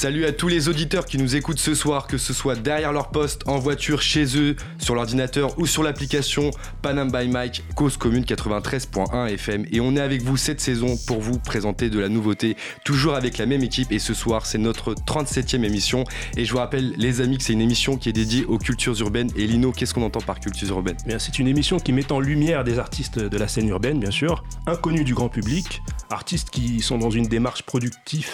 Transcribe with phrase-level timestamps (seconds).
[0.00, 3.10] Salut à tous les auditeurs qui nous écoutent ce soir, que ce soit derrière leur
[3.10, 8.24] poste, en voiture, chez eux, sur l'ordinateur ou sur l'application Panam by Mike, cause commune
[8.24, 9.66] 93.1 FM.
[9.70, 13.36] Et on est avec vous cette saison pour vous présenter de la nouveauté, toujours avec
[13.36, 13.92] la même équipe.
[13.92, 16.04] Et ce soir, c'est notre 37e émission.
[16.34, 18.98] Et je vous rappelle, les amis, que c'est une émission qui est dédiée aux cultures
[19.02, 19.30] urbaines.
[19.36, 20.96] Et Lino, qu'est-ce qu'on entend par cultures urbaines?
[21.06, 24.10] Bien, c'est une émission qui met en lumière des artistes de la scène urbaine, bien
[24.10, 28.30] sûr, inconnus du grand public, artistes qui sont dans une démarche productive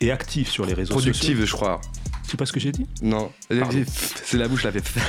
[0.00, 1.12] et active sur les réseaux sociaux.
[1.12, 1.80] Productive, je crois.
[2.28, 5.00] C'est pas ce que j'ai dit Non, c'est la bouche la fait.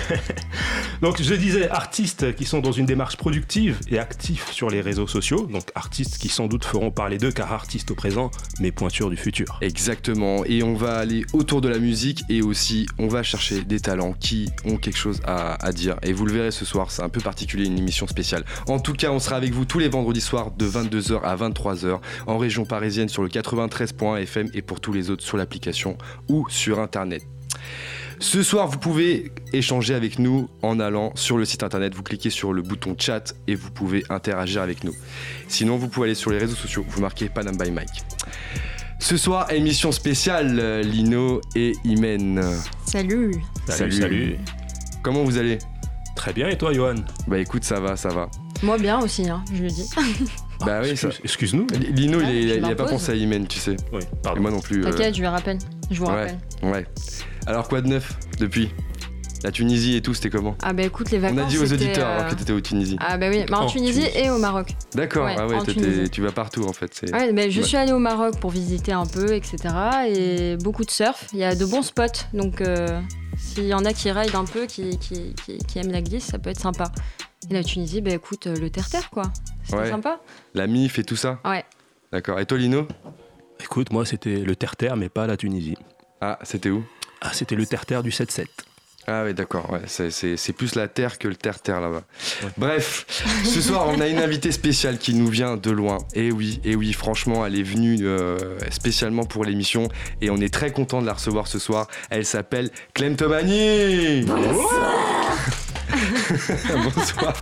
[1.01, 5.05] donc je disais artistes qui sont dans une démarche productive et active sur les réseaux
[5.05, 9.09] sociaux, donc artistes qui sans doute feront parler d'eux car artistes au présent mais pointures
[9.09, 9.59] du futur.
[9.61, 13.81] Exactement, et on va aller autour de la musique et aussi on va chercher des
[13.81, 15.97] talents qui ont quelque chose à, à dire.
[16.03, 18.45] Et vous le verrez ce soir, c'est un peu particulier, une émission spéciale.
[18.67, 21.99] En tout cas, on sera avec vous tous les vendredis soirs de 22h à 23h
[22.27, 25.97] en région parisienne sur le 93.1 FM et pour tous les autres sur l'application
[26.29, 27.08] ou sur internet.
[28.21, 31.95] Ce soir, vous pouvez échanger avec nous en allant sur le site internet.
[31.95, 34.93] Vous cliquez sur le bouton chat et vous pouvez interagir avec nous.
[35.47, 36.85] Sinon, vous pouvez aller sur les réseaux sociaux.
[36.87, 38.03] Vous marquez Panam by Mike.
[38.99, 42.43] Ce soir, émission spéciale Lino et Imen.
[42.85, 43.31] Salut.
[43.69, 43.91] Salut.
[43.93, 44.37] Salut.
[45.01, 45.57] Comment vous allez?
[46.17, 46.95] Très bien et toi, Johan?
[47.27, 48.29] Bah écoute, ça va, ça va.
[48.61, 49.89] Moi bien aussi, hein, je le dis.
[50.65, 50.89] bah oui,
[51.23, 51.67] excuse-nous.
[51.93, 53.77] Lino, il, n'a pas pensé à Imen, tu sais.
[53.93, 54.39] Oui, pardon.
[54.39, 54.81] Et moi non plus.
[54.81, 55.15] T'inquiète, euh...
[55.15, 55.59] je lui rappelle.
[55.89, 56.39] Je vous ouais, rappelle.
[56.63, 56.85] Ouais.
[57.49, 58.69] Alors quoi de neuf depuis?
[59.43, 60.55] La Tunisie et tout, c'était comment?
[60.61, 61.39] Ah bah écoute, les vacances.
[61.39, 62.29] On a dit aux auditeurs euh...
[62.29, 62.95] que t'étais au Tunisie.
[62.99, 64.75] Ah bah oui, en Tunisie et au Maroc.
[64.93, 65.57] D'accord, ah ouais,
[66.11, 67.03] tu vas partout en fait.
[67.11, 69.57] Ouais, mais je suis allée au Maroc pour visiter un peu, etc.
[70.09, 71.25] Et beaucoup de surf.
[71.33, 73.01] Il y a de bons spots, donc euh,
[73.35, 75.33] s'il y en a qui raident un peu, qui, qui,
[75.67, 76.91] qui, aiment la glisse, ça peut être sympa.
[77.49, 79.23] Et la Tunisie, bah écoute, euh, le terre-terre quoi.
[79.63, 80.19] C'était sympa.
[80.53, 81.39] La MIF et tout ça?
[81.45, 81.65] Ouais.
[82.11, 82.39] D'accord.
[82.39, 82.87] Et toi, Lino?
[83.59, 85.77] Écoute, moi c'était le terre-terre, mais pas la Tunisie.
[86.21, 86.83] Ah, c'était où?
[87.21, 88.45] Ah, c'était le terre-terre du 7-7.
[89.11, 89.71] Ah oui, d'accord.
[89.71, 92.03] Ouais, c'est plus la terre que le terre-terre là-bas.
[92.57, 93.05] Bref,
[93.43, 95.97] ce soir, on a une invitée spéciale qui nous vient de loin.
[96.13, 98.37] Et oui, et oui, franchement, elle est venue euh,
[98.69, 99.87] spécialement pour l'émission
[100.21, 101.87] et on est très content de la recevoir ce soir.
[102.11, 104.25] Elle s'appelle Clem Tomani.
[104.25, 105.08] Bonsoir.
[106.95, 107.33] Bonsoir.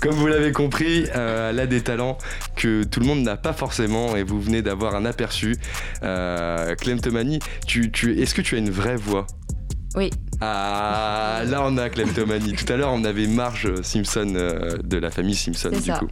[0.00, 2.18] Comme vous l'avez compris, euh, elle a des talents
[2.56, 5.56] que tout le monde n'a pas forcément et vous venez d'avoir un aperçu.
[6.02, 9.26] Euh, Clem Tomani, tu, tu, est-ce que tu as une vraie voix?
[9.94, 10.10] Oui.
[10.40, 12.54] Ah, là on a Clemtomanie.
[12.54, 16.08] Tout à l'heure on avait Marge Simpson euh, de la famille Simpson du coup.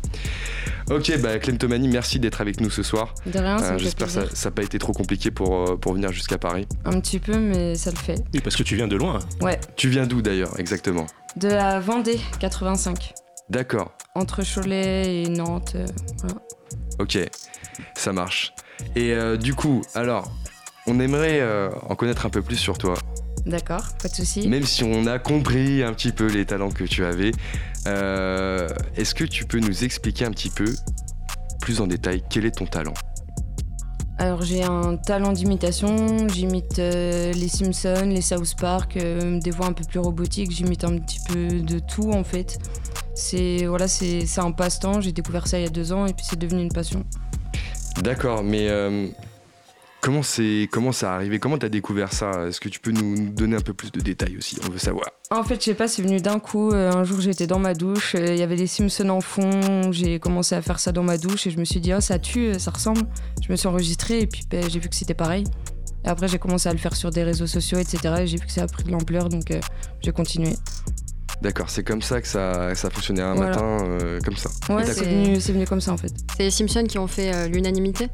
[0.90, 3.14] Ok, bah Clemtomanie, merci d'être avec nous ce soir.
[3.26, 6.12] De rien, ça euh, J'espère que ça n'a pas été trop compliqué pour, pour venir
[6.12, 6.66] jusqu'à Paris.
[6.84, 8.16] Un petit peu, mais ça le fait.
[8.34, 9.20] Oui, parce que tu viens de loin.
[9.40, 9.58] Ouais.
[9.76, 11.06] Tu viens d'où d'ailleurs, exactement?
[11.36, 13.14] De la Vendée, 85.
[13.48, 13.92] D'accord.
[14.14, 15.76] Entre Cholet et Nantes.
[16.18, 16.36] voilà.
[16.98, 17.18] Ok,
[17.96, 18.52] ça marche.
[18.96, 20.30] Et du coup, alors,
[20.86, 21.42] on aimerait
[21.88, 22.94] en connaître un peu plus sur toi.
[23.46, 24.48] D'accord, pas de souci.
[24.48, 27.32] Même si on a compris un petit peu les talents que tu avais,
[27.86, 30.66] euh, est-ce que tu peux nous expliquer un petit peu
[31.60, 32.94] plus en détail quel est ton talent?
[34.20, 39.66] Alors j'ai un talent d'imitation, j'imite euh, les Simpsons, les South Park, euh, des voix
[39.66, 42.58] un peu plus robotiques, j'imite un petit peu de tout en fait.
[43.14, 46.26] C'est voilà, c'est un passe-temps, j'ai découvert ça il y a deux ans et puis
[46.28, 47.02] c'est devenu une passion.
[48.02, 48.68] D'accord, mais
[50.00, 52.48] Comment c'est comment ça a arrivé Comment t'as découvert ça?
[52.48, 54.58] Est-ce que tu peux nous donner un peu plus de détails aussi?
[54.66, 55.10] On veut savoir.
[55.30, 56.70] En fait, je sais pas, c'est venu d'un coup.
[56.70, 59.92] Euh, un jour, j'étais dans ma douche, euh, il y avait des Simpsons en fond.
[59.92, 62.18] J'ai commencé à faire ça dans ma douche et je me suis dit, oh, ça
[62.18, 63.02] tue, euh, ça ressemble.
[63.42, 65.44] Je me suis enregistrée et puis ben, j'ai vu que c'était pareil.
[66.06, 68.14] Et après, j'ai commencé à le faire sur des réseaux sociaux, etc.
[68.20, 69.52] Et j'ai vu que ça a pris de l'ampleur, donc
[70.02, 70.54] j'ai continué.
[71.42, 74.48] D'accord, c'est comme ça que ça, ça a fonctionné un matin, comme ça.
[74.74, 76.12] Ouais, c'est venu, venu, comme ça en fait.
[76.38, 78.08] C'est les Simpsons qui ont fait l'unanimité?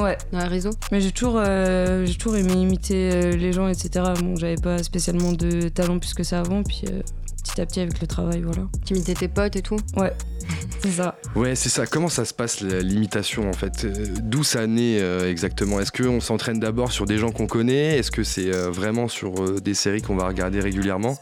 [0.00, 0.16] Ouais.
[0.32, 4.06] Dans les réseaux Mais j'ai toujours, euh, j'ai toujours aimé imiter euh, les gens, etc.
[4.22, 7.02] Bon, j'avais pas spécialement de talent plus que ça avant, puis euh,
[7.42, 8.62] petit à petit avec le travail, voilà.
[8.84, 9.78] Tu imitais tes potes et tout?
[9.96, 10.12] Ouais.
[10.82, 11.16] C'est ça.
[11.36, 11.86] Ouais, c'est ça.
[11.86, 13.86] Comment ça se passe l'imitation en fait?
[14.22, 14.98] D'où ça naît
[15.28, 15.78] exactement?
[15.78, 17.98] Est-ce qu'on s'entraîne d'abord sur des gens qu'on connaît?
[17.98, 21.18] Est-ce que c'est vraiment sur des séries qu'on va regarder régulièrement?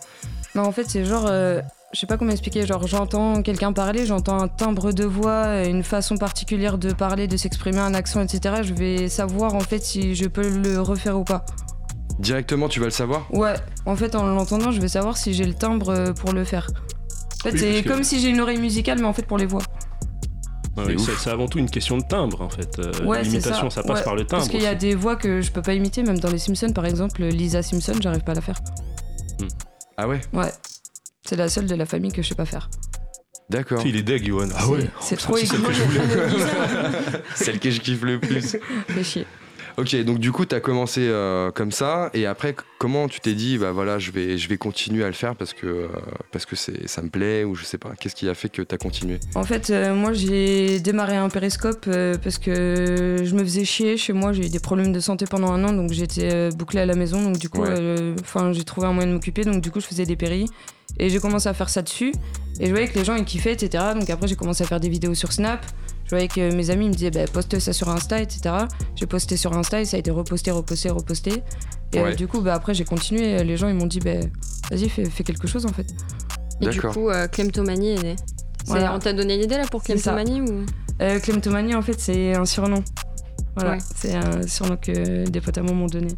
[0.55, 1.29] Non, en fait, c'est genre
[1.93, 5.83] je sais pas comment expliquer, genre j'entends quelqu'un parler, j'entends un timbre de voix, une
[5.83, 8.57] façon particulière de parler, de s'exprimer, un accent, etc.
[8.63, 11.47] Je vais savoir en fait si je peux le refaire ou pas.
[12.19, 13.33] Directement, tu vas le savoir?
[13.33, 13.55] Ouais,
[13.87, 16.69] en fait en l'entendant, je vais savoir si j'ai le timbre euh, pour le faire.
[17.41, 19.63] En fait, c'est comme si j'ai une oreille musicale, mais en fait pour les voix.
[21.19, 22.79] c'est avant tout une question de timbre en fait.
[22.81, 23.83] Euh, L'imitation, ça.
[23.83, 24.43] passe par le timbre.
[24.43, 26.73] Parce qu'il y a des voix que je peux pas imiter, même dans les Simpsons
[26.75, 28.61] par exemple, Lisa Simpson, j'arrive pas à la faire.
[29.41, 29.47] Hmm.
[29.97, 30.21] Ah ouais?
[30.35, 30.51] Ouais.
[31.29, 32.71] C'est la seule de la famille que je sais pas faire.
[33.51, 33.83] D'accord.
[33.85, 34.49] Il est deg, Yohan.
[34.57, 36.01] Ah ouais C'est trop celle que je voulais.
[37.35, 38.57] celle que je kiffe le plus.
[38.89, 39.27] Fais chier.
[39.77, 43.35] Ok, donc du coup, tu as commencé euh, comme ça, et après, comment tu t'es
[43.35, 45.89] dit, bah voilà, je vais, je vais continuer à le faire parce que, euh,
[46.33, 48.63] parce que c'est, ça me plaît, ou je sais pas, qu'est-ce qui a fait que
[48.63, 49.21] tu as continué?
[49.37, 53.97] En fait, euh, moi j'ai démarré un périscope euh, parce que je me faisais chier
[53.99, 54.33] chez moi.
[54.33, 56.95] J'ai eu des problèmes de santé pendant un an, donc j'étais euh, bouclée à la
[56.97, 57.23] maison.
[57.23, 57.69] Donc du coup, Ouais.
[57.71, 59.45] euh, enfin, j'ai trouvé un moyen de m'occuper.
[59.45, 60.47] Donc du coup, je faisais des péris
[60.99, 62.13] et j'ai commencé à faire ça dessus.
[62.61, 63.85] Et je voyais que les gens ils kiffaient, etc.
[63.99, 65.65] Donc après, j'ai commencé à faire des vidéos sur Snap.
[66.05, 68.55] Je voyais que mes amis me disaient, bah, poste ça sur Insta, etc.
[68.97, 71.43] J'ai posté sur Insta et ça a été reposté, reposté, reposté.
[71.93, 73.45] Et euh, du coup, bah, après, j'ai continué.
[73.45, 74.13] Les gens ils m'ont dit, bah,
[74.71, 75.87] vas-y, fais, fais quelque chose en fait.
[76.61, 76.95] Et du D'accord.
[76.95, 78.17] coup, euh, Kleptomanie est née.
[78.67, 78.95] Voilà.
[78.95, 79.83] On t'a donné l'idée là pour.
[79.83, 80.67] Kleptomanie ou?
[81.01, 82.83] Euh, Clemtomanie, en fait, c'est un surnom.
[83.55, 83.79] Voilà, Ouais.
[83.97, 86.09] c'est un surnom que des potes à moi m'ont donné.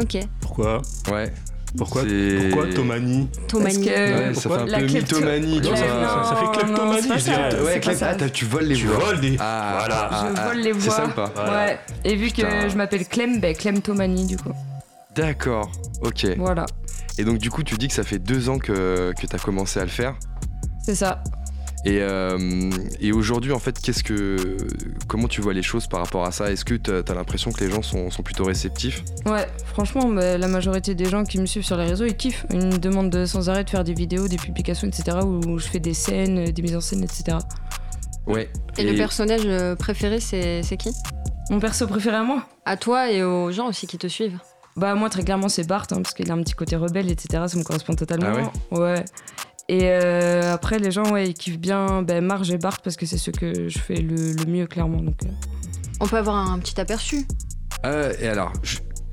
[0.00, 0.18] Ok.
[0.40, 0.82] Pourquoi?
[1.10, 1.32] Ouais.
[1.76, 3.74] Pourquoi, C'est- pourquoi Tomani Tomanie.
[3.74, 5.78] Parce que- Ouais, ça fait un La peu klepto- mythomanie, tu Ouais, vois.
[5.78, 7.48] ça- ça fait kleptomanie, c'est je dirais.
[7.50, 8.98] c'est Ouais, clep- ah, tu voles les Tu voix.
[9.04, 9.36] voles des.
[9.40, 10.08] Ah, Voilà.
[10.10, 11.08] ah, Je ah, vole les C'est voix.
[11.08, 11.52] pas Voilà.
[11.66, 12.48] Ouais, et vu Putain.
[12.64, 14.52] que je m'appelle Clem, ben Clemtomanie du coup.
[15.14, 15.70] D'accord,
[16.02, 16.26] ok.
[16.38, 16.66] Voilà,
[17.18, 19.38] Et donc, du coup, tu dis que ça fait deux ans que, que tu as
[19.38, 20.14] commencé à le faire.
[20.84, 21.22] c'est ça.
[21.86, 24.56] Et, euh, et aujourd'hui, en fait, qu'est-ce que,
[25.06, 26.50] comment tu vois les choses par rapport à ça?
[26.50, 29.04] Est-ce que tu as, l'impression que les gens sont, sont plutôt réceptifs?
[29.24, 32.44] Ouais, franchement, ben, la majorité des gens qui me suivent sur les réseaux, ils kiffent.
[32.50, 35.18] Ils me demandent de, sans arrêt de faire des vidéos, des publications, etc.
[35.24, 37.38] où je fais des scènes, des mises en scène, etc.
[38.26, 38.50] Ouais.
[38.76, 40.90] Et, le personnage euh, préféré, c'est c'est qui?
[41.50, 42.42] Mon perso préféré à moi?
[42.64, 44.38] À toi et aux gens aussi qui te suivent.
[44.76, 47.44] Bah moi très clairement c'est Bart hein, parce qu'il a un petit côté rebelle etc
[47.46, 48.52] ça me correspond totalement.
[48.72, 49.04] Ah ouais.
[49.68, 53.04] Et euh, après les gens ouais ils kiffent bien ben, Marge et Bart parce que
[53.04, 55.16] c'est ceux que je fais le, le mieux clairement donc.
[55.24, 55.28] euh.
[56.00, 57.26] On peut avoir un petit aperçu.
[57.84, 58.52] Euh, et alors,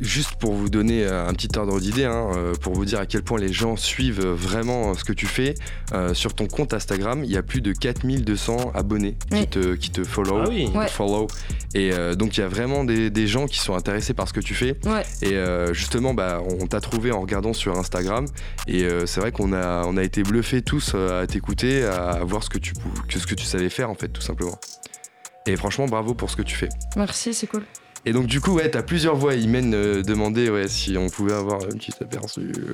[0.03, 3.05] juste pour vous donner euh, un petit ordre d'idée, hein, euh, pour vous dire à
[3.05, 5.55] quel point les gens suivent vraiment euh, ce que tu fais,
[5.93, 9.89] euh, sur ton compte Instagram, il y a plus de 4200 abonnés qui, te, qui
[9.91, 10.37] te follow.
[10.43, 10.65] Ah oui.
[10.65, 10.87] qui te Ouais.
[10.87, 11.27] follow.
[11.75, 14.33] Et euh, donc il y a vraiment des, des gens qui sont intéressés par ce
[14.33, 14.75] que tu fais.
[14.85, 15.03] Ouais.
[15.21, 18.25] Et euh, justement, bah, on t'a trouvé en regardant sur Instagram.
[18.67, 22.43] Et euh, c'est vrai qu'on a, on a été bluffés tous à t'écouter, à voir
[22.43, 24.57] ce que, tu, pou- que ce que tu savais faire en fait, tout simplement.
[25.45, 26.69] Et franchement, bravo pour ce que tu fais.
[26.95, 27.63] Merci c'est cool.
[28.05, 29.33] Et donc du coup, ouais, t'as plusieurs voix.
[29.35, 32.41] Imen euh, demandait ouais, si on pouvait avoir un petit aperçu.
[32.41, 32.73] euh.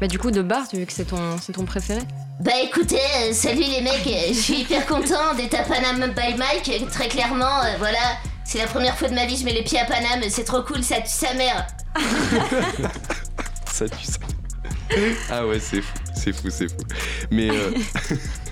[0.00, 2.00] Bah du coup de Bart, vu que c'est ton, c'est ton préféré.
[2.40, 6.86] Bah écoutez, euh, salut les mecs, je suis hyper content d'être à Paname by Mike,
[6.90, 7.98] très clairement, euh, voilà.
[8.44, 10.44] C'est la première fois de ma vie que je mets les pieds à Paname, c'est
[10.44, 11.66] trop cool, ça tue sa mère.
[13.72, 14.18] Ça tue ça.
[15.30, 16.78] ah ouais, c'est fou, c'est fou, c'est fou.
[17.30, 17.70] Mais euh,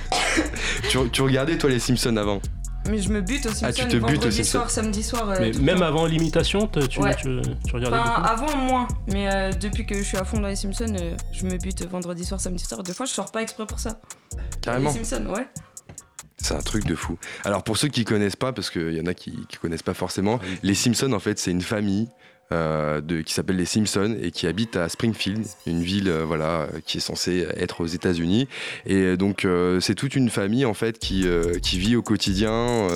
[0.88, 2.40] tu, tu regardais toi les Simpsons avant?
[2.88, 4.44] Mais je me bute aussi Ah, tu te butes Simpsons.
[4.44, 5.30] soir samedi soir.
[5.30, 5.84] euh, Mais même temps.
[5.86, 7.14] avant l'imitation, tu, Ouais.
[7.16, 10.38] tu, tu regardais Enfin, beaucoup avant moins, mais euh, depuis que je suis à fond
[10.40, 12.82] dans les Simpsons, euh, je me bute vendredi soir, samedi soir.
[12.82, 14.00] Des fois, je sors pas exprès pour ça.
[14.60, 14.92] Carrément.
[14.92, 15.46] Les Simpsons, ouais.
[16.38, 17.18] C'est un truc de fou.
[17.44, 19.94] Alors pour ceux qui connaissent pas, parce qu'il y en a qui, qui connaissent pas
[19.94, 22.08] forcément, les Simpsons en fait c'est une famille
[22.52, 26.62] euh, de, qui s'appelle les Simpsons et qui habite à Springfield, une ville euh, voilà
[26.62, 28.48] euh, qui est censée être aux États-Unis.
[28.86, 31.26] Et donc euh, c'est toute une famille en fait qui,
[31.62, 32.86] qui vit au quotidien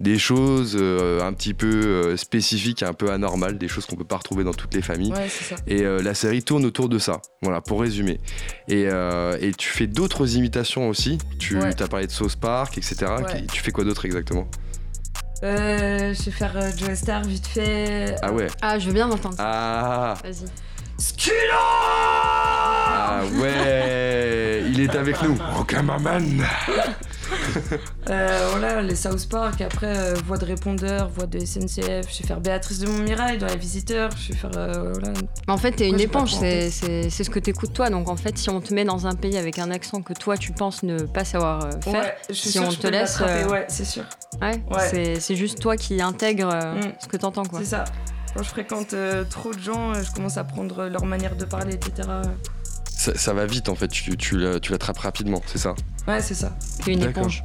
[0.00, 4.44] des choses un petit peu spécifiques, un peu anormales, des choses qu'on peut pas retrouver
[4.44, 5.12] dans toutes les familles.
[5.12, 5.60] Ouais, c'est ça.
[5.66, 7.20] Et la série tourne autour de ça.
[7.42, 8.20] Voilà, pour résumer.
[8.68, 11.18] Et, et tu fais d'autres imitations aussi.
[11.38, 11.82] Tu Ouais.
[11.82, 12.96] as parlé de South Park, etc.
[13.18, 13.44] Ouais.
[13.52, 14.46] Tu fais quoi d'autre exactement?
[15.42, 18.14] Euh, je vais faire euh, Joe Star vite fait.
[18.22, 18.48] Ah ouais.
[18.60, 19.36] Ah je veux bien m'entendre.
[19.38, 20.44] Ah, Vas-y.
[21.42, 24.62] ah ouais.
[24.68, 25.38] Il est avec nous.
[25.58, 26.20] Aucun maman.
[28.08, 32.26] Euh, voilà, les South Park, après euh, voix de répondeur, voix de SNCF, je vais
[32.26, 34.50] faire Béatrice de Montmirail dans Les Visiteurs, je vais faire.
[34.56, 35.12] euh, voilà.
[35.46, 37.90] Mais en fait, t'es une éponge, c'est c'est- c'est ce que t'écoutes toi.
[37.90, 40.36] Donc en fait, si on te met dans un pays avec un accent que toi
[40.36, 43.84] tu penses ne pas savoir faire, Ouais, je suis si on te laisse, ouais, c'est
[43.84, 44.04] sûr.
[44.42, 44.88] ouais, Ouais.
[44.90, 46.92] c'est- c'est juste toi qui intègre Mm.
[47.00, 47.58] ce que t'entends quoi.
[47.60, 47.84] C'est ça.
[48.34, 48.94] Quand je fréquente
[49.28, 52.08] trop de gens, je commence à prendre leur manière de parler, etc.
[53.00, 53.88] Ça, ça va vite en fait.
[53.88, 55.74] Tu, tu tu l'attrapes rapidement, c'est ça.
[56.06, 56.52] Ouais, c'est ça.
[56.84, 57.42] T'es une éponge.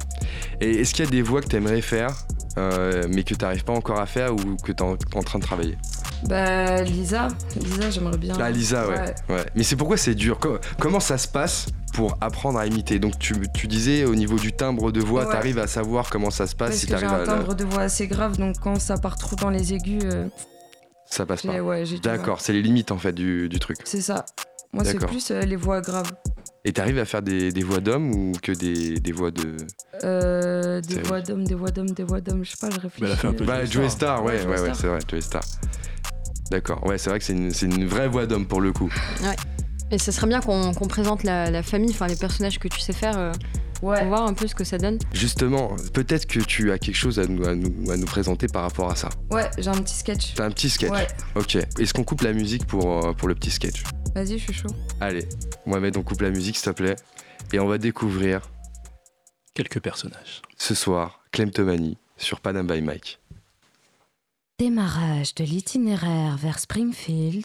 [0.60, 2.14] Et est-ce qu'il y a des voix que tu aimerais faire,
[2.58, 5.22] euh, mais que tu n'arrives pas encore à faire ou que tu es en, en
[5.22, 5.78] train de travailler
[6.24, 8.34] Bah, Lisa, Lisa, j'aimerais bien.
[8.38, 9.14] Ah, Lisa, ouais.
[9.30, 9.46] ouais.
[9.54, 10.38] Mais c'est pourquoi c'est dur?
[10.38, 12.98] Co- comment ça se passe pour apprendre à imiter?
[12.98, 15.30] Donc tu, tu disais au niveau du timbre de voix, Ouais.
[15.30, 17.24] tu arrives à savoir comment ça se passe Parce si tu arrives un à.
[17.26, 20.26] timbre de voix assez grave, donc quand ça part trop dans les aigus, euh,
[21.08, 21.60] Ça passe pas.
[21.62, 21.84] ouais.
[22.02, 23.78] D'accord, c'est les limites en fait du, du truc.
[23.84, 24.26] C'est ça.
[24.72, 26.12] Moi, c'est plus euh, les voix graves.
[26.64, 29.56] Et t'arrives à faire des, des voix d'hommes ou que des, des voix de.
[30.04, 33.04] Euh, des voix d'hommes, des voix d'hommes, des voix d'hommes, je sais pas, je réfléchis.
[33.04, 34.24] elle a fait un peu de- Bah, Joey Joey Star.
[34.24, 35.42] Ouais, Ouais, ouais, ouais, c'est vrai, Joey Star.
[36.50, 37.32] D'accord, ouais, c'est vrai que c'est
[37.66, 38.92] une, vraie voix d'homme pour le coup.
[39.90, 42.92] Et ce serait bien qu'on présente la, la famille, enfin les personnages que tu sais
[42.92, 43.16] faire.
[43.18, 43.32] euh,
[43.82, 43.98] Ouais.
[43.98, 44.98] Pour voir un peu ce que ça donne.
[45.12, 48.62] Justement, peut-être que tu as quelque chose à nous, à nous, à nous présenter par
[48.62, 49.10] rapport à ça.
[49.30, 50.32] Ouais, j'ai un petit sketch.
[50.34, 51.06] T'as un petit sketch Ouais.
[51.34, 51.56] Ok.
[51.56, 53.82] Est-ce qu'on coupe la musique pour, euh, pour le petit sketch?
[54.16, 54.74] Vas-y, je suis chaud.
[54.98, 55.28] Allez,
[55.66, 56.96] Mohamed, on coupe la musique s'il te plaît.
[57.52, 58.40] Et on va découvrir
[59.52, 60.40] Quelques personnages.
[60.56, 63.20] ce soir Clem Tomani sur Panam by Mike.
[64.58, 67.44] Démarrage de l'itinéraire vers Springfield.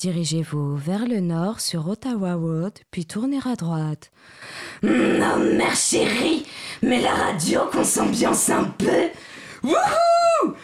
[0.00, 4.10] Dirigez-vous vers le nord sur Ottawa Road, puis tournez à droite.
[4.82, 6.44] Non, mère chérie,
[6.82, 9.10] mais la radio qu'on s'ambiance un peu.
[9.62, 10.54] Wouhou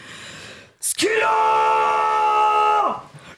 [0.81, 1.11] Skilo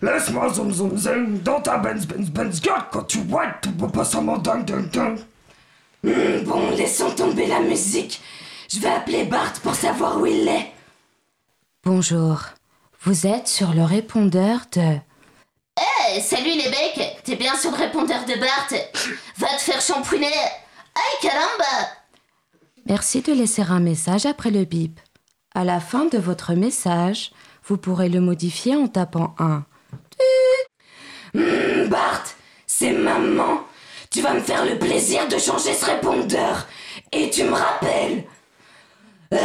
[0.02, 3.90] Laisse-moi zoom zoom zoom dans ta Benz Benz Benz Garde quand tu white, tu peux
[3.90, 5.20] pas ça dingue dingue dingue.
[6.04, 8.22] Hmm, bon, laissons tomber la musique.
[8.72, 10.72] Je vais appeler Bart pour savoir où il est.
[11.84, 12.40] Bonjour.
[13.02, 14.98] Vous êtes sur le répondeur de.
[15.78, 18.70] Eh, salut les mecs, t'es bien sur le répondeur de Bart.
[19.38, 20.28] Va te faire shampouiner.
[20.28, 21.90] Aïe caramba
[22.86, 25.00] Merci de laisser un message après le bip.
[25.54, 27.32] À la fin de votre message,
[27.66, 29.66] vous pourrez le modifier en tapant 1.
[31.34, 32.24] Hmm, Bart,
[32.66, 33.64] c'est maman.
[34.10, 36.68] Tu vas me faire le plaisir de changer ce répondeur.
[37.12, 38.24] Et tu me rappelles.
[39.32, 39.38] Eh,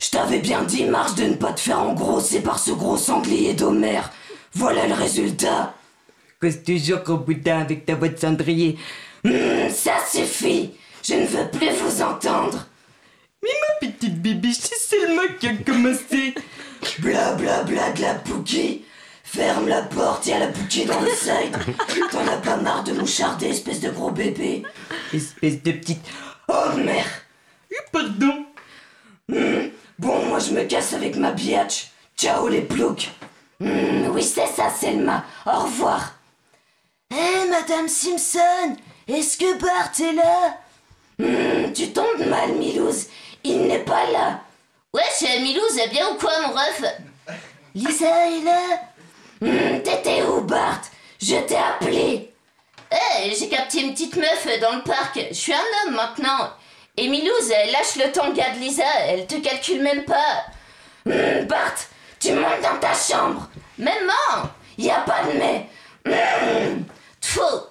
[0.00, 3.52] je t'avais bien dit, Marche, de ne pas te faire engrosser par ce gros sanglier
[3.52, 4.10] d'Homère.
[4.54, 5.74] Voilà le résultat.
[6.40, 8.78] Cause toujours gros boudin avec ta voix de cendrier.
[9.24, 10.72] Hmm, ça suffit.
[11.02, 12.66] Je ne veux plus vous entendre.
[13.80, 16.34] Petite bibiche, c'est seulement qui a commencé.
[16.98, 18.85] Bla bla bla de la Pookie.
[19.36, 21.54] Ferme la porte, y a la Pookie dans le side.
[22.10, 24.62] T'en as pas marre de moucharder, espèce de gros bébé.
[25.12, 26.00] Espèce de petite.
[26.48, 27.06] Oh merde.
[27.92, 28.46] Pardon.
[29.28, 31.88] Hmm, Bon, moi je me casse avec ma biatch.
[32.16, 33.10] Ciao les ploucs.
[33.60, 35.24] Hmm, oui, c'est ça, Selma.
[35.44, 36.14] Au revoir.
[37.10, 38.76] Eh, Madame Simpson,
[39.08, 40.56] est-ce que Bart est là?
[41.18, 43.06] Hmm, Tu tombes mal, Milouz.
[43.44, 44.40] Il n'est pas là.
[44.94, 46.82] Wesh, Milouz, bien ou quoi, mon ref?
[47.74, 48.80] Lisa est là.
[49.40, 50.80] Hmm, T'étais où, Bart?
[51.20, 52.32] Je t'ai appelé.
[52.90, 55.18] Eh, j'ai capté une petite meuf dans le parc.
[55.30, 56.50] Je suis un homme maintenant.
[56.96, 60.44] Et Milouz, elle lâche le tanga de Lisa, elle te calcule même pas.
[61.04, 61.74] Hmm, Bart,
[62.18, 63.48] tu montes dans ta chambre.
[63.78, 65.66] Maman Y a pas de mais.
[66.06, 66.82] Hmm.
[67.20, 67.66] Faux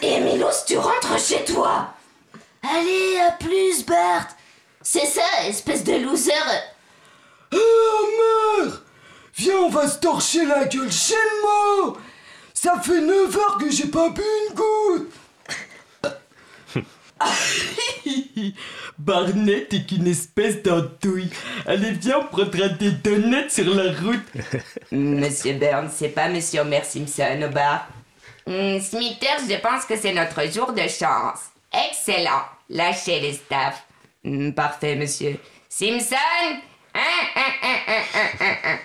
[0.00, 1.88] Et Milouz, tu rentres chez toi.
[2.62, 4.28] Allez, à plus, Bart
[4.80, 6.32] C'est ça, espèce de loser
[7.52, 8.68] Oh,
[9.36, 11.96] Viens, on va se torcher la gueule chez moi
[12.52, 15.12] Ça fait 9 heures que j'ai pas bu une goutte
[18.98, 21.30] Barnett est qu'une espèce d'andouille.
[21.66, 24.26] Allez, viens, on prendra des donuts sur la route.
[24.92, 27.88] Monsieur Burns, c'est pas Monsieur Homer Simpson au bar.
[28.46, 31.40] Hmm, Smithers, je pense que c'est notre jour de chance.
[31.72, 32.42] Excellent.
[32.68, 33.84] Lâchez les staffs.
[34.22, 35.38] Hmm, parfait, monsieur.
[35.68, 36.16] Simpson
[36.94, 37.00] Hein,
[37.34, 37.42] hein,
[38.64, 38.78] hein,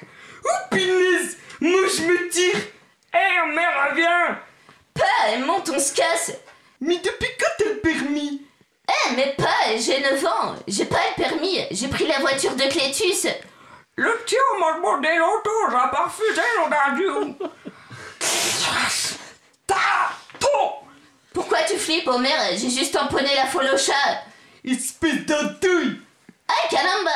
[0.45, 1.37] Oh, punaise!
[1.59, 2.59] Moi, je me tire.
[3.13, 4.39] Hé, Homer, reviens
[4.93, 6.31] Pas, monte, on se casse.
[6.81, 8.41] Mais depuis quand t'as le permis?
[8.87, 10.55] Eh, mais pas, j'ai 9 ans.
[10.67, 13.27] J'ai pas le permis, j'ai pris la voiture de Clétus.
[13.95, 17.35] Le petit m'a demandé l'auto, j'ai pas refusé l'audacieux.
[21.33, 24.23] Pourquoi tu flippes, Homer J'ai juste tamponné la folle au chat.
[24.63, 26.01] Espèce d'andouille
[26.47, 27.11] Aïe, caramba.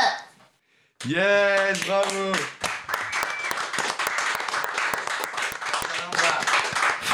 [1.05, 2.31] Yes, bravo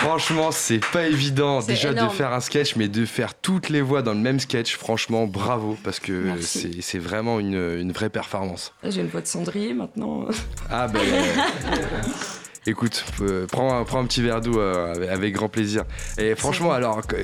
[0.01, 4.01] Franchement, c'est pas évident déjà de faire un sketch, mais de faire toutes les voix
[4.01, 8.73] dans le même sketch, franchement, bravo, parce que c'est vraiment une, une vraie performance.
[8.83, 10.25] J'ai une voix de cendrier maintenant.
[10.69, 11.01] Ah ben...
[12.69, 15.83] Écoute, euh, prends, un- prends un petit verre d'eau euh, avec- grand plaisir.
[16.17, 17.23] Et franchement, alors, euh,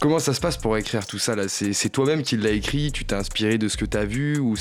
[0.00, 1.44] comment ça se passe pour écrire tout ça là?
[1.48, 4.54] C'est toi-même qui l'as écrit Tu t'es inspiré de ce que t'as vu Ou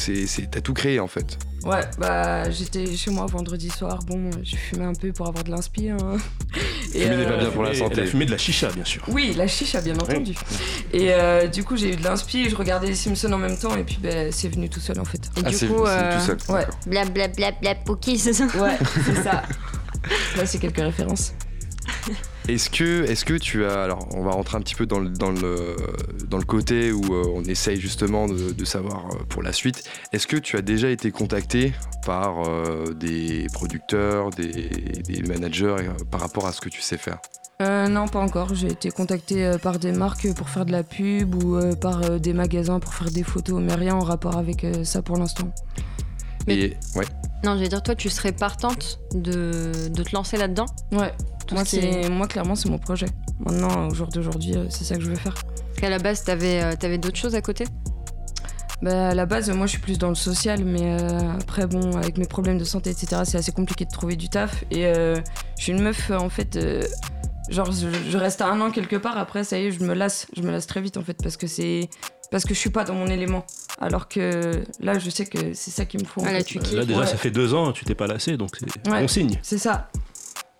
[0.51, 1.37] t'as tout créé en fait?
[1.65, 3.99] Ouais, bah j'étais chez moi vendredi soir.
[4.07, 5.89] Bon, j'ai fumé un peu pour avoir de l'inspi.
[5.89, 5.97] hein.
[6.93, 8.05] Et, Fumer n'est pas bien pour la Et santé.
[8.05, 9.03] Fumé de la chicha, bien sûr.
[9.09, 10.33] Oui, la chicha, bien entendu.
[10.93, 13.75] Et euh, du coup, j'ai eu de l'inspi, je regardais les Simpsons en même temps,
[13.75, 15.17] et puis ben, c'est venu tout seul en fait.
[15.37, 16.37] Et Ah, du c'est coup, euh, tout seul.
[16.55, 16.65] ouais.
[16.87, 19.43] bla bla bla bla Pookie, c'est ça Ouais, c'est ça.
[20.37, 21.33] Là, c'est quelques références.
[22.47, 23.83] Est-ce que, est que tu as.
[23.83, 25.75] Alors, on va rentrer un petit peu dans le, dans le,
[26.27, 29.83] dans le côté où euh, on essaye justement de, de savoir euh, pour la suite.
[30.13, 31.73] Est-ce que tu as déjà été contacté
[32.05, 35.75] par euh, des producteurs, des, des managers
[36.09, 37.19] par rapport à ce que tu sais faire?
[37.61, 38.55] Euh, non, pas encore.
[38.55, 42.33] J'ai été contactée euh, par des marques pour faire de la pub ou par des
[42.33, 45.53] magasins pour faire des photos, mais rien en rapport avec ça pour l'instant.
[46.47, 47.05] Mais- Et ouais.
[47.43, 51.13] Non, je veux dire, toi, tu serais partante de, de te lancer là-dedans Ouais,
[51.47, 53.05] Tout moi, ce qui est- c'est, moi clairement, c'est mon projet.
[53.39, 55.35] Maintenant, au jour d'aujourd'hui, euh, c'est ça que je veux faire.
[55.77, 57.63] qu'à la base, t'avais euh, t'avais d'autres choses à côté
[58.81, 61.95] Bah, à la base, moi, je suis plus dans le social, mais euh, après, bon,
[61.97, 64.63] avec mes problèmes de santé, etc., c'est assez compliqué de trouver du taf.
[64.71, 65.15] Et euh,
[65.57, 66.83] je suis une meuf, en fait, euh,
[67.49, 70.27] genre, je, je reste un an quelque part, après, ça y est, je me lasse.
[70.35, 71.89] Je me lasse très vite, en fait, parce que c'est.
[72.31, 73.45] Parce que je suis pas dans mon élément.
[73.79, 76.21] Alors que là, je sais que c'est ça qu'il me faut.
[76.25, 77.05] Ah, là, tu Euh, déjà, Ouais.
[77.07, 79.01] ça fait deux ans, tu t'es pas lassé, donc c'est Ouais.
[79.01, 79.39] bon signe.
[79.41, 79.89] C'est ça.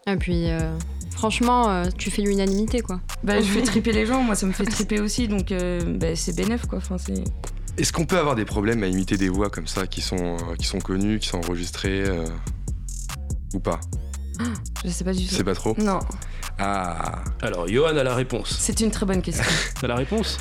[0.07, 0.75] Et puis, euh,
[1.11, 2.99] franchement, euh, tu fais l'unanimité, quoi.
[3.23, 6.15] Bah, je fais triper les gens, moi, ça me fait triper aussi, donc euh, bah,
[6.15, 6.79] c'est bénef, quoi.
[6.79, 7.23] Enfin, c'est.
[7.77, 10.55] Est-ce qu'on peut avoir des problèmes à imiter des voix comme ça qui sont, euh,
[10.57, 12.25] qui sont connues, qui sont enregistrées euh,
[13.53, 13.79] ou pas?
[14.83, 15.35] Je sais pas du tout.
[15.35, 15.75] C'est pas trop?
[15.77, 15.99] Non,
[16.57, 18.57] Ah, Alors, Johan a la réponse.
[18.59, 19.45] c'est une très bonne question.
[19.81, 20.38] T'as la réponse?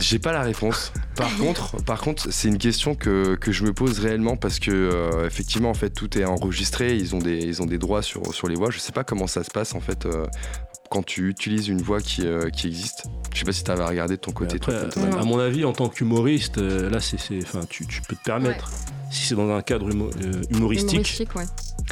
[0.00, 0.92] J'ai pas la réponse.
[1.16, 4.70] Par contre, par contre, c'est une question que, que je me pose réellement parce que
[4.70, 6.96] euh, effectivement, en fait, tout est enregistré.
[6.96, 8.70] Ils ont des, ils ont des droits sur, sur les voix.
[8.70, 10.26] Je sais pas comment ça se passe en fait euh,
[10.90, 13.04] quand tu utilises une voix qui, euh, qui existe.
[13.32, 14.56] Je sais pas si t'avais regardé de ton côté.
[14.56, 18.02] Après, toi, à mon avis, en tant qu'humoriste, euh, là, c'est, c'est- enfin, tu, tu
[18.02, 18.68] peux te permettre.
[19.12, 21.44] Si c'est dans un cadre humo- euh, humoristique, Humoristique, ouais.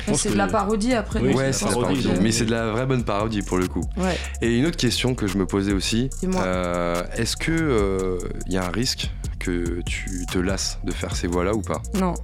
[0.06, 1.20] C'est que- de la parodie après.
[1.20, 3.66] Oui, Ouais, c'est de la parodie, Mais c'est de la vraie bonne parodie pour le
[3.68, 3.82] coup.
[3.96, 4.16] Ouais.
[4.42, 6.42] Et une autre question que je me posais aussi, Dis-moi.
[6.42, 11.26] euh, est-ce que il y a un risque que tu te lasses de faire ces
[11.26, 11.80] voix-là ou pas?
[12.00, 12.14] Non.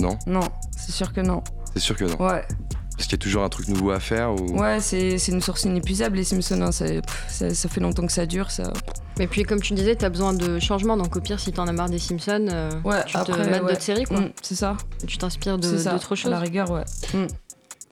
[0.00, 0.18] Non?
[0.26, 1.42] Non, c'est sûr que non.
[1.74, 2.16] C'est sûr que non.
[2.24, 2.44] Ouais.
[2.98, 4.60] Parce qu'il y a toujours un truc nouveau à faire ou...
[4.60, 6.60] Ouais, c'est c'est une source inépuisable, les Simpsons.
[6.60, 8.72] hein, ça, pff, ça, ça fait longtemps que ça dure, ça.
[9.20, 10.96] Et puis, comme tu disais, t'as besoin de changement.
[10.96, 13.62] Donc, au pire, si t'en as marre des Simpsons, euh, Ouais, tu te après, mates
[13.62, 13.68] ouais.
[13.70, 14.20] d'autres séries, quoi.
[14.20, 14.76] Mm, c'est ça.
[15.02, 15.92] Et tu t'inspires de- C'est ça.
[15.92, 16.30] d'autres À choses.
[16.32, 16.82] la rigueur, ouais.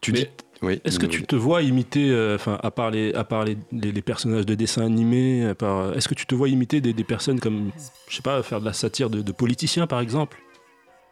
[0.00, 0.26] Tu Mais dis...
[0.62, 0.80] Oui.
[0.84, 3.92] Est-ce que tu te vois imiter, euh, enfin, à part les, à part les, les-
[3.92, 7.04] les personnages de dessins animés, à part- est-ce que tu te vois imiter des, des
[7.04, 7.70] personnes comme,
[8.08, 10.38] je sais pas, faire de la satire de, de politiciens par exemple?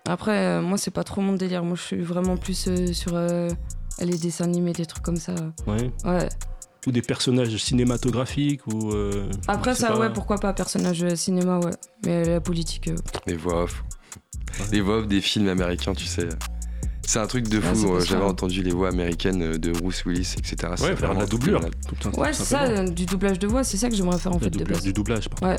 [0.08, 1.62] Après, euh, moi, c'est pas trop mon délire.
[1.64, 3.48] Moi, je suis vraiment plus euh, sur euh,
[4.00, 5.34] les dessins animés, des trucs comme ça.
[5.66, 5.90] Ouais.
[6.04, 6.28] Ouais.
[6.86, 8.92] Ou des personnages cinématographiques ou.
[8.92, 9.98] euh, Après, ça, pas.
[9.98, 11.70] ouais, pourquoi pas, personnage euh, cinéma, ouais.
[12.04, 13.83] Mais la politique, euh, Les voix off.
[14.70, 16.28] Les voix off des films américains, tu sais.
[17.07, 18.00] C'est un truc de fou.
[18.00, 20.72] J'avais entendu les voix américaines de Bruce Willis, etc.
[20.76, 21.59] C'est Ouais, faire la doublure.
[21.59, 21.74] génial.
[21.87, 24.33] tout le temps, Ouais, c'est ça, du doublage de voix, c'est ça que j'aimerais faire
[24.33, 24.83] en La fait de base.
[24.83, 25.46] du doublage, pardon.
[25.48, 25.57] Ouais.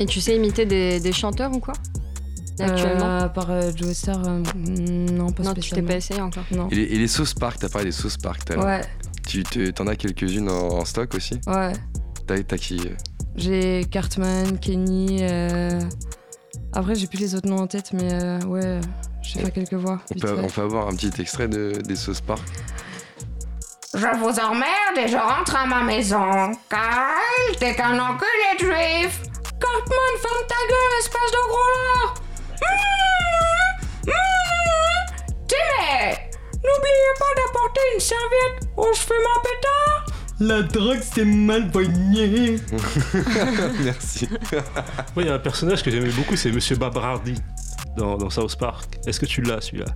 [0.00, 1.74] Et tu sais imiter des, des chanteurs ou quoi?
[2.64, 6.20] Actuellement Euh, à part euh, Joe Star, euh, non, pas Non, tu t'es pas essayé
[6.20, 6.44] encore.
[6.50, 6.68] Non.
[6.70, 8.64] Et les, et les sauces park, t'as parlé des sauces park tout à.
[8.64, 8.80] Ouais,
[9.26, 11.72] Tu te- t'en as quelques-unes en, en stock aussi ouais.
[12.26, 12.80] T'as t'as qui
[13.36, 15.18] J'ai Cartman, Kenny.
[15.22, 15.80] euh,
[16.72, 18.80] Après, j'ai plus les autres noms en tête, mais euh, ouais,
[19.22, 20.00] sais pas quelques voix.
[20.14, 20.42] on peut, fait.
[20.42, 22.42] on peut avoir un petit extrait de, des sauces park
[23.94, 26.52] Je vous emmerde et je rentre à ma maison.
[26.68, 29.22] Kyle, t'es qu'un enculé de juif.
[29.60, 31.70] Cartman, ferme ta gueule, espèce de gros
[32.04, 32.14] lard
[35.46, 36.14] Timmy
[36.54, 40.06] N'oubliez pas d'apporter une serviette où je fais mon pétard
[40.40, 42.56] La drogue, c'est mal poigné.
[43.84, 44.28] Merci.
[45.16, 47.34] Ouais, il y a un personnage que j'aimais beaucoup, c'est Monsieur Babrardi
[47.96, 48.98] dans, dans South Park.
[49.06, 49.86] Est-ce que tu l'as celui-là?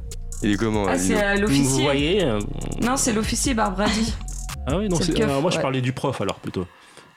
[0.43, 2.41] Il est comment Ah, Lino c'est euh, Vous l'officier voyez euh,
[2.81, 4.15] Non, c'est l'officier Barbrady.
[4.65, 5.63] Ah oui, non, C'est keuf, alors moi, je ouais.
[5.63, 6.69] parlais du prof alors plutôt.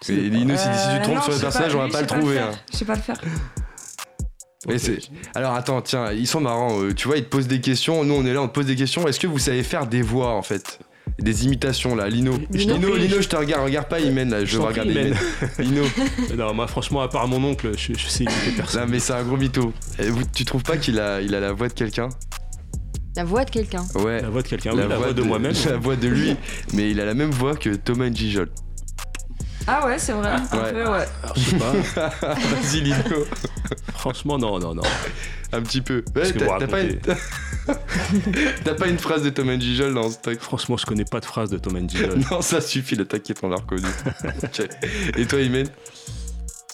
[0.10, 2.40] Et Lino, si, si tu Euh, trompes sur le personnage, on va pas le trouver.
[2.40, 2.50] hein.
[2.74, 3.18] Je sais pas le faire.
[4.68, 4.78] Mais
[5.36, 6.82] Alors attends, tiens, ils sont marrants.
[6.82, 8.04] euh, tu vois, ils te posent des questions.
[8.04, 9.08] Nous, on est là, on te pose des questions.
[9.08, 10.80] Est-ce que vous savez faire des voix en fait?
[11.20, 12.34] Des imitations là, Lino.
[12.52, 15.16] Lino, Lino, je- te regarde, regarde pas Imen là, je, Je veux regarder Imen.
[15.60, 15.84] Lino,
[16.38, 18.82] Non, moi, franchement, à part mon oncle, je, je sais imiter personne.
[18.82, 19.72] là, mais c'est un gros mytho.
[20.00, 22.10] Et vous- tu trouves pas qu'il a, il a la voix de quelqu'un?
[23.16, 23.84] La voix de quelqu'un.
[23.96, 24.22] Ouais.
[24.22, 25.54] La voix de quelqu'un, oui, la, voix de, moi-même.
[25.70, 26.36] La voix de lui,
[26.74, 28.50] mais il a la même voix que Thomas Gijol.
[29.68, 30.30] Ah ouais, c'est vrai.
[30.30, 30.72] Un Ouais.
[30.74, 31.06] peu, ouais.
[31.24, 32.10] Alors, je sais pas.
[32.36, 33.26] Vas-y Lino,
[33.94, 34.84] Franchement, non, non, non.
[35.52, 36.04] un petit peu.
[36.16, 37.00] Ouais, t'as t'as pas, une...
[38.64, 40.40] t'as pas une phrase de Thomas Gijol dans ce truc?
[40.40, 42.24] Franchement, je connais pas de phrase de Tom and Jerry.
[42.32, 43.88] Non, ça suffit, le t'inquiète, on l'a reconnu.
[45.18, 45.68] Et toi, Imen?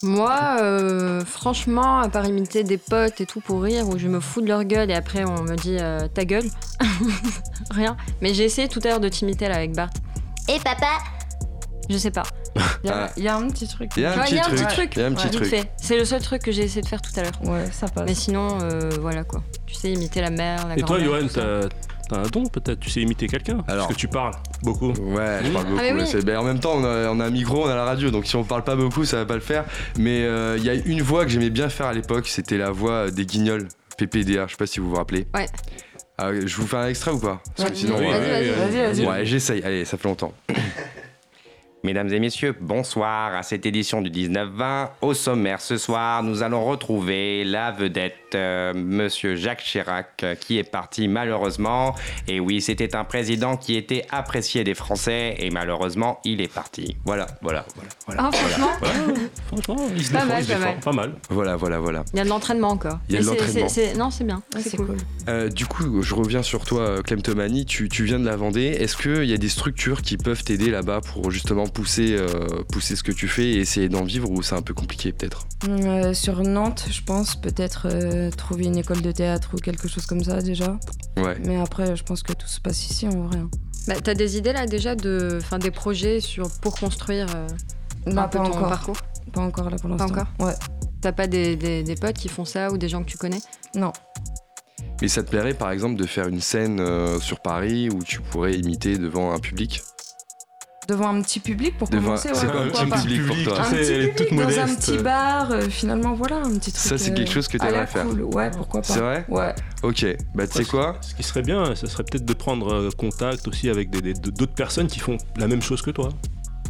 [0.04, 4.20] Moi, euh, franchement, à part imiter des potes et tout pour rire, où je me
[4.20, 6.46] fous de leur gueule et après on me dit euh, ta gueule,
[7.70, 7.96] rien.
[8.20, 9.92] Mais j'ai essayé tout à l'heure de t'imiter là avec Bart.
[10.50, 10.88] Et papa
[11.92, 12.24] Je sais pas.
[12.84, 13.10] Il y, a- Ah.
[13.18, 13.92] il y a un petit truc.
[13.98, 14.58] Il y a un Ouais, petit il y a un truc.
[14.60, 14.92] petit truc.
[14.96, 15.46] Il y a un petit truc.
[15.46, 15.72] fait.
[15.78, 17.32] C'est le seul truc que j'ai essayé de faire tout à l'heure.
[17.44, 18.06] Ouais, ça passe.
[18.08, 19.44] Mais sinon, euh, voilà quoi.
[19.66, 21.68] Tu sais, imiter la mère, la Et toi, Johan, t'as
[22.10, 22.80] t'as un don peut-être?
[22.80, 23.60] Tu sais imiter quelqu'un?
[23.68, 23.86] Alors.
[23.88, 24.92] Parce que tu parles beaucoup.
[24.92, 25.78] Ouais, je parle beaucoup.
[25.80, 26.08] Ah, mais oui.
[26.08, 28.10] c'est- ben, en même temps, on a, on a un micro, on a la radio,
[28.12, 29.64] donc si on parle pas beaucoup, ça va pas le faire.
[29.98, 32.72] Mais euh, il y a une voix que j'aimais bien faire à l'époque, c'était la
[32.72, 34.46] voix des Guignols, PPDA.
[34.48, 35.28] Je sais pas si vous vous rappelez.
[35.36, 35.46] Ouais.
[36.18, 37.42] Ah, je vous fais un extrait ou pas?
[37.56, 39.06] Parce que sinon, Oui, euh, Vas-y, oui, vas-y, oui, vas-y, vas-y.
[39.20, 39.64] Ouais, j'essaye.
[39.64, 40.34] Allez, ça fait longtemps.
[41.84, 44.90] Mesdames et messieurs, bonsoir à cette édition du 19-20.
[45.02, 50.60] Au sommaire ce soir, nous allons retrouver la vedette, euh, Monsieur Jacques Chirac, euh, qui
[50.60, 51.96] est parti malheureusement.
[52.28, 56.98] Et oui, c'était un président qui était apprécié des Français et malheureusement, il est parti.
[57.04, 57.90] Voilà, voilà, voilà.
[58.06, 58.24] voilà.
[58.28, 58.70] Ah, franchement,
[59.48, 60.66] Franchement, il se Pas défend, mal, il se pas défend.
[60.70, 60.80] mal.
[60.82, 61.14] Pas mal.
[61.32, 62.04] Voilà, voilà, voilà.
[62.14, 63.00] il y a de l'entraînement encore.
[63.10, 63.68] Il y a de l'entraînement.
[63.98, 64.44] Non, c'est bien.
[64.54, 64.86] Ouais, c'est cool.
[64.86, 64.98] cool.
[65.30, 67.66] Euh, du coup, je reviens sur toi, Clem Tomani.
[67.66, 68.68] Tu, tu viens de la Vendée.
[68.68, 72.96] Est-ce qu'il y a des structures qui peuvent t'aider là-bas pour justement pousser, euh, pousser
[72.96, 76.14] ce que tu fais et essayer d'en vivre ou c'est un peu compliqué peut-être Euh,
[76.14, 80.24] sur Nantes, je pense peut-être euh, trouver une école de théâtre ou quelque chose comme
[80.24, 80.78] ça déjà.
[81.18, 81.38] Ouais.
[81.46, 83.38] Mais après, je pense que tout se passe ici en vrai.
[83.40, 83.50] hein.
[83.88, 87.48] Bah, T'as des idées là déjà de, enfin, des projets sur pour construire euh,
[88.06, 88.70] Bah, un peu pas ton encore.
[88.70, 88.98] parcours?
[89.34, 90.06] Pas encore là pour l'instant.
[90.06, 90.28] encore?
[90.40, 90.54] Ouais.
[91.02, 93.40] T'as pas des, des- des potes qui font ça ou des gens que tu connais?
[93.76, 93.92] Non.
[95.02, 98.22] Mais ça te plairait par exemple de faire une scène euh, sur Paris où tu
[98.22, 99.82] pourrais imiter devant un public?
[100.92, 102.30] Devant un petit public pour Devant- commencer.
[102.34, 104.60] c'est ouais, quoi un petit public pour toi Un tu petit sais, public toute dans
[104.60, 106.84] un petit bar, euh, finalement, voilà, un petit truc.
[106.84, 108.06] Ça, c'est euh, quelque chose que à la t'aimerais faire.
[108.06, 108.22] cool.
[108.24, 108.88] Ouais, pourquoi pas.
[108.94, 109.54] C'est vrai Ouais.
[109.84, 112.90] Ok, bah tu sais quoi Ce qui serait bien, ce serait peut-être de prendre euh,
[112.98, 116.10] contact aussi avec d'autres personnes qui font la même chose que toi.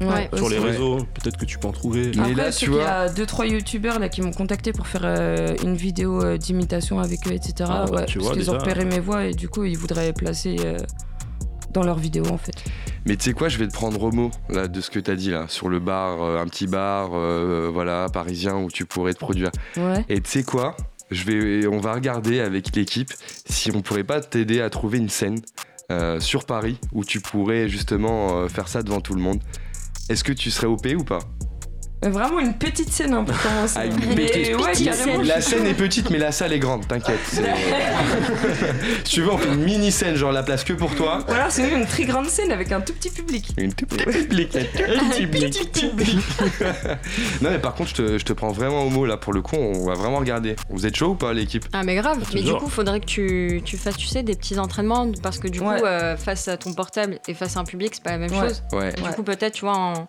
[0.02, 0.30] Ouais.
[0.36, 2.12] Sur les réseaux, peut-être que tu peux en trouver.
[2.16, 4.22] Mais Après, là, je tu sais qu'il y vois- a deux trois youtubeurs là qui
[4.24, 7.54] m'ont contacté pour faire euh, une vidéo euh, d'imitation avec eux, etc.
[7.72, 10.12] Ah, ouais, tu parce vois, qu'ils ont repéré mes voix et du coup ils voudraient
[10.14, 10.78] placer euh,
[11.72, 12.64] dans leur vidéo en fait.
[13.06, 15.16] Mais tu sais quoi, je vais te prendre au mot là, de ce que t'as
[15.16, 19.14] dit là, sur le bar, euh, un petit bar, euh, voilà, parisien où tu pourrais
[19.14, 19.52] te produire.
[19.78, 20.06] Ouais.
[20.10, 20.76] Et tu sais quoi
[21.10, 23.12] je vais, On va regarder avec l'équipe
[23.46, 25.42] si on pourrait pas t'aider à trouver une scène
[25.92, 29.42] euh, sur Paris où tu pourrais justement faire ça devant tout le monde.
[30.10, 31.20] Est-ce que tu serais OP ou pas?
[32.04, 33.76] Vraiment une petite scène hein, pour commencer.
[33.80, 35.18] Ah, une mais petite- ouais, petite carrément.
[35.20, 35.28] scène.
[35.28, 37.20] La scène est petite, mais la salle est grande, t'inquiète.
[39.06, 41.20] tu veux, on fait une mini scène, genre la place que pour toi.
[41.28, 43.50] Ou alors c'est une très grande scène avec un tout petit public.
[43.58, 44.56] Une toute petite public.
[44.56, 46.18] Un petit public.
[47.42, 49.42] non, mais par contre, je te, je te prends vraiment au mot là pour le
[49.42, 49.56] coup.
[49.58, 50.56] On va vraiment regarder.
[50.70, 51.66] Vous êtes chaud ou pas, l'équipe?
[51.74, 54.58] Ah mais grave, mais du coup faudrait que tu, tu fasses tu sais des petits
[54.60, 55.80] entraînements parce que du Ouais.
[55.80, 58.32] coup euh, face à ton portable et face à un public c'est pas la même
[58.32, 58.40] Ouais.
[58.50, 58.64] chose.
[58.72, 58.92] Ouais.
[58.94, 59.14] Du Ouais.
[59.14, 60.08] coup peut-être tu vois en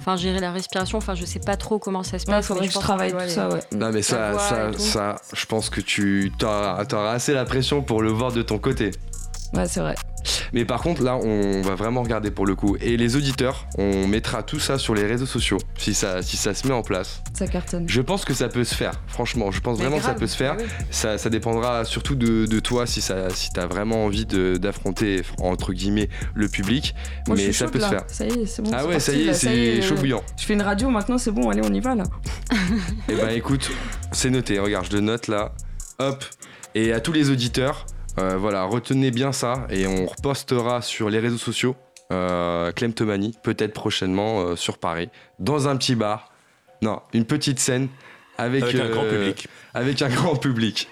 [0.00, 2.46] enfin gérer la respiration, enfin je sais pas trop comment ça se Ouais, passe.
[2.46, 3.60] faudrait mais que je pense travaille tout ça, ouais.
[3.72, 8.02] Non, mais ça, ça, ça, je pense que tu t'auras t'auras assez la pression pour
[8.02, 8.90] le voir de ton côté.
[9.52, 9.94] Ouais, c'est vrai.
[10.52, 12.76] Mais par contre, là, on va vraiment regarder pour le coup.
[12.80, 16.54] Et les auditeurs, on mettra tout ça sur les réseaux sociaux si ça, si ça
[16.54, 17.22] se met en place.
[17.32, 17.88] Ça cartonne.
[17.88, 19.50] Je pense que ça peut se faire, franchement.
[19.50, 20.56] Je pense Mais vraiment que ça peut se faire.
[20.58, 20.66] oui.
[20.90, 25.72] Ça, ça dépendra surtout de, de toi si, ça, si t'as vraiment envie d'affronter, entre
[25.72, 26.94] guillemets, le public.
[27.26, 28.04] Moi, je mais suis ça chaude, peut se faire.
[28.06, 28.70] Ça y est, c'est bon.
[28.74, 30.22] Ah ouais, ça y est, c'est chaud bouillant.
[30.38, 32.04] Je fais une radio maintenant, c'est bon, allez, on y va là.
[33.08, 33.70] Eh ben écoute,
[34.12, 35.52] c'est noté, regarde, je le note là.
[35.98, 36.24] Hop.
[36.74, 37.86] Et à tous les auditeurs,
[38.20, 41.76] euh, voilà, retenez bien ça et on repostera sur les réseaux sociaux.
[42.12, 46.32] Euh, Clem Tomani, peut-être prochainement euh, sur Paris, dans un petit bar.
[46.82, 47.88] Non, une petite scène
[48.36, 49.48] avec, Avec un grand euh, public.
[49.74, 50.88] Avec un grand public.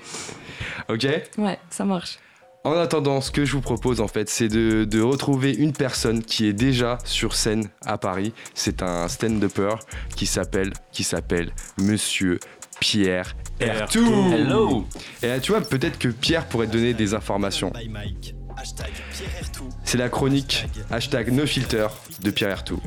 [0.88, 1.07] Ok?
[1.38, 2.19] Ouais, ça marche.
[2.64, 6.23] En attendant, ce que je vous propose en fait, c'est de, de retrouver une personne
[6.23, 8.33] qui est déjà sur scène à Paris.
[8.55, 9.77] C'est un stand-upper
[10.17, 12.38] qui s'appelle qui s'appelle Monsieur
[12.81, 14.33] Pierre Ertou.
[14.33, 14.87] Hello
[15.23, 17.73] Et là, tu vois, peut-être que Pierre pourrait te donner des informations.
[19.85, 21.88] C'est la chronique hashtag no filter
[22.21, 22.81] de Pierre Ertou.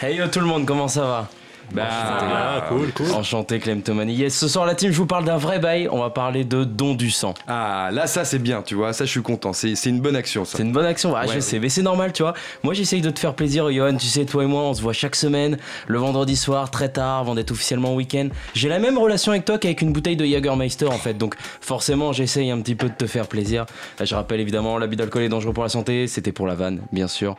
[0.00, 1.30] Hey yo tout le monde, comment ça va?
[1.72, 3.10] Bah, Ah, cool, cool.
[3.12, 4.14] Enchanté Clem Tomani.
[4.14, 5.88] Yes, ce soir la team, je vous parle d'un vrai bail.
[5.90, 7.34] On va parler de don du sang.
[7.48, 9.52] ah, là, ça c'est bien, tu vois, ça je suis content.
[9.52, 10.56] C'est une bonne action, ça.
[10.58, 11.34] C'est une bonne action, ah, Ouais.
[11.34, 12.34] je sais, mais c'est normal, tu vois.
[12.62, 13.96] Moi, j'essaye de te faire plaisir, Johan.
[13.96, 17.18] Tu sais, toi et moi, on se voit chaque semaine, le vendredi soir, très tard,
[17.20, 18.28] avant d'être officiellement en week-end.
[18.54, 21.14] J'ai la même relation avec toi qu'avec une bouteille de Jagermeister, en fait.
[21.14, 23.66] Donc, forcément, j'essaye un petit peu de te faire plaisir.
[24.02, 26.06] Je rappelle évidemment, l'abus d'alcool est dangereux pour la santé.
[26.06, 27.36] C'était pour la vanne, bien sûr.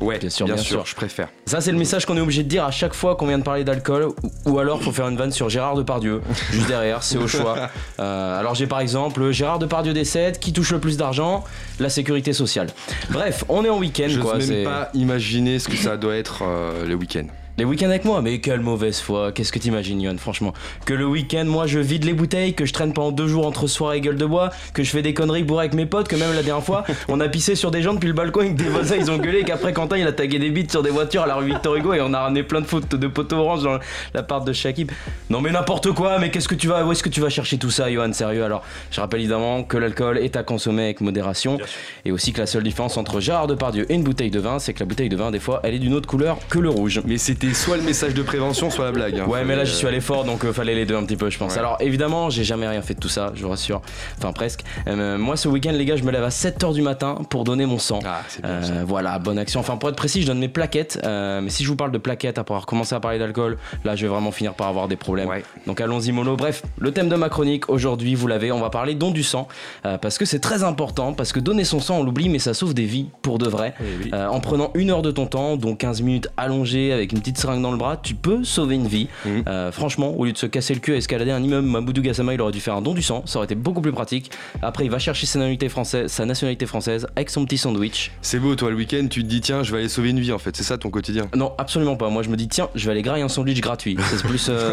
[0.00, 0.86] Ouais, Bien sûr, bien sûr.
[0.86, 1.28] je préfère.
[1.46, 3.42] Ça, c'est le message qu'on est obligé de dire à chaque fois qu'on vient de
[3.42, 6.20] parler d'alcool, ou, ou alors faut faire une vanne sur Gérard Depardieu,
[6.52, 7.68] juste derrière, c'est au choix.
[7.98, 11.42] Euh, alors j'ai par exemple Gérard Depardieu décède, qui touche le plus d'argent
[11.80, 12.68] La sécurité sociale.
[13.10, 14.38] Bref, on est en week-end Je quoi.
[14.38, 17.26] même pas imaginer ce que ça doit être euh, le week-end.
[17.58, 19.32] Les week-ends avec moi, mais quelle mauvaise foi.
[19.32, 20.54] Qu'est-ce que t'imagines, Yohan, franchement?
[20.86, 23.66] Que le week-end, moi, je vide les bouteilles, que je traîne pendant deux jours entre
[23.66, 26.14] soirée et gueule de bois, que je fais des conneries bourrées avec mes potes, que
[26.14, 28.62] même la dernière fois, on a pissé sur des gens depuis le balcon avec des
[28.62, 31.22] voisins, ils ont gueulé, et qu'après Quentin, il a tagué des bites sur des voitures
[31.22, 33.64] à la rue Victor Hugo et on a ramené plein de photos de poteaux orange
[33.64, 33.80] dans
[34.14, 34.92] l'appart de Shakib.
[35.28, 37.58] Non mais n'importe quoi, mais qu'est-ce que tu vas, où est-ce que tu vas chercher
[37.58, 38.44] tout ça, Johan, sérieux?
[38.44, 41.58] Alors, je rappelle évidemment que l'alcool est à consommer avec modération,
[42.04, 44.74] et aussi que la seule différence entre Gérard Depardieu et une bouteille de vin, c'est
[44.74, 47.00] que la bouteille de vin, des fois, elle est d'une autre couleur que le rouge.
[47.04, 49.18] Mais c'était c'était soit le message de prévention, soit la blague.
[49.18, 49.26] hein.
[49.26, 51.16] Ouais, mais là j'y Fallait, suis allé fort donc euh, fallait les deux un petit
[51.16, 51.52] peu, je pense.
[51.52, 51.58] Ouais.
[51.58, 53.80] Alors évidemment, j'ai jamais rien fait de tout ça, je vous rassure.
[54.18, 54.62] Enfin, presque.
[54.86, 57.66] Euh, moi, ce week-end, les gars, je me lève à 7h du matin pour donner
[57.66, 58.00] mon sang.
[58.04, 58.72] Ah, c'est bien Euh, ça.
[58.86, 59.60] voilà, bonne action.
[59.60, 61.00] Enfin, pour être précis, je donne mes plaquettes.
[61.04, 63.96] euh, mais si je vous parle de plaquettes, après avoir commencé à parler d'alcool, là,
[63.96, 65.28] je vais vraiment finir par avoir des problèmes.
[65.28, 65.44] Ouais.
[65.66, 66.36] Donc allons-y, mollo.
[66.36, 69.48] Bref, le thème de ma chronique aujourd'hui, vous l'avez, on va parler don du sang.
[69.86, 72.54] euh, parce que c'est très important, parce que donner son sang, on l'oublie, mais ça
[72.54, 73.74] sauve des vies pour de vrai.
[74.12, 77.37] Euh, en prenant une heure de ton temps, dont 15 minutes allongées avec une petite
[77.38, 79.08] seringue dans le bras, tu peux sauver une vie.
[79.24, 79.44] Mhm.
[79.48, 82.34] Euh, franchement, au lieu de se casser le cul à escalader un immeuble, Maboudou Gassama,
[82.34, 84.30] il aurait dû faire un don du sang, ça aurait été beaucoup plus pratique.
[84.62, 88.10] Après, il va chercher sa nationalité française, sa nationalité française avec son petit sandwich.
[88.22, 90.32] C'est beau, toi, le week-end, tu te dis, tiens, je vais aller sauver une vie,
[90.32, 90.56] en fait.
[90.56, 91.26] C'est ça ton quotidien.
[91.34, 92.08] Non, absolument pas.
[92.10, 93.96] Moi, je me dis, tiens, je vais aller grailler un sandwich gratuit.
[94.10, 94.48] C'est plus.
[94.50, 94.72] euh.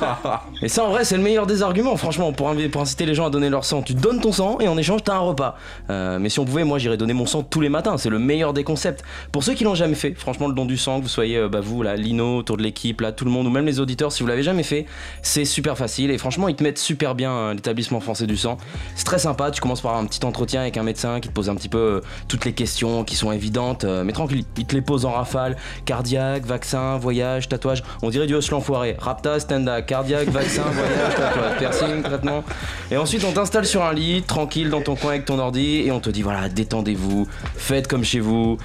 [0.62, 3.30] Et ça, en vrai, c'est le meilleur des arguments, franchement, pour inciter les gens à
[3.30, 3.82] donner leur sang.
[3.82, 5.56] Tu donnes ton sang et en échange, t'as un repas.
[5.90, 7.96] Euh, mais si on pouvait, moi, j'irais donner mon sang tous les matins.
[7.98, 9.02] C'est le meilleur des concepts.
[9.32, 11.48] Pour ceux qui l'ont jamais fait, franchement, le don du sang, que vous soyez, euh,
[11.48, 14.12] bah, vous, là, Lino, autour de l'équipe, là, tout le monde, ou même les auditeurs,
[14.12, 14.86] si vous l'avez jamais fait,
[15.22, 16.10] c'est super facile.
[16.10, 18.58] Et franchement, ils te mettent super bien euh, l'établissement français du sang.
[18.94, 19.50] C'est très sympa.
[19.50, 21.78] Tu commences par un petit entretien avec un médecin qui te pose un petit peu
[21.78, 23.84] euh, toutes les questions qui sont évidentes.
[23.84, 25.56] euh, mais tranquille, il te les pose en rafale.
[25.84, 27.82] Cardiaque, vaccin, voyage, tatouage.
[28.02, 28.96] On dirait du hustle l'enfoiré.
[28.98, 32.44] Rapta, stand-up, cardiaque, vaccin, voyage, tatouage, piercing, traitement.
[32.90, 35.82] Et ensuite, on t'installe sur un lit, tranquille, dans ton coin avec ton ordi.
[35.86, 38.58] Et on te dit voilà, détendez-vous, faites comme chez vous.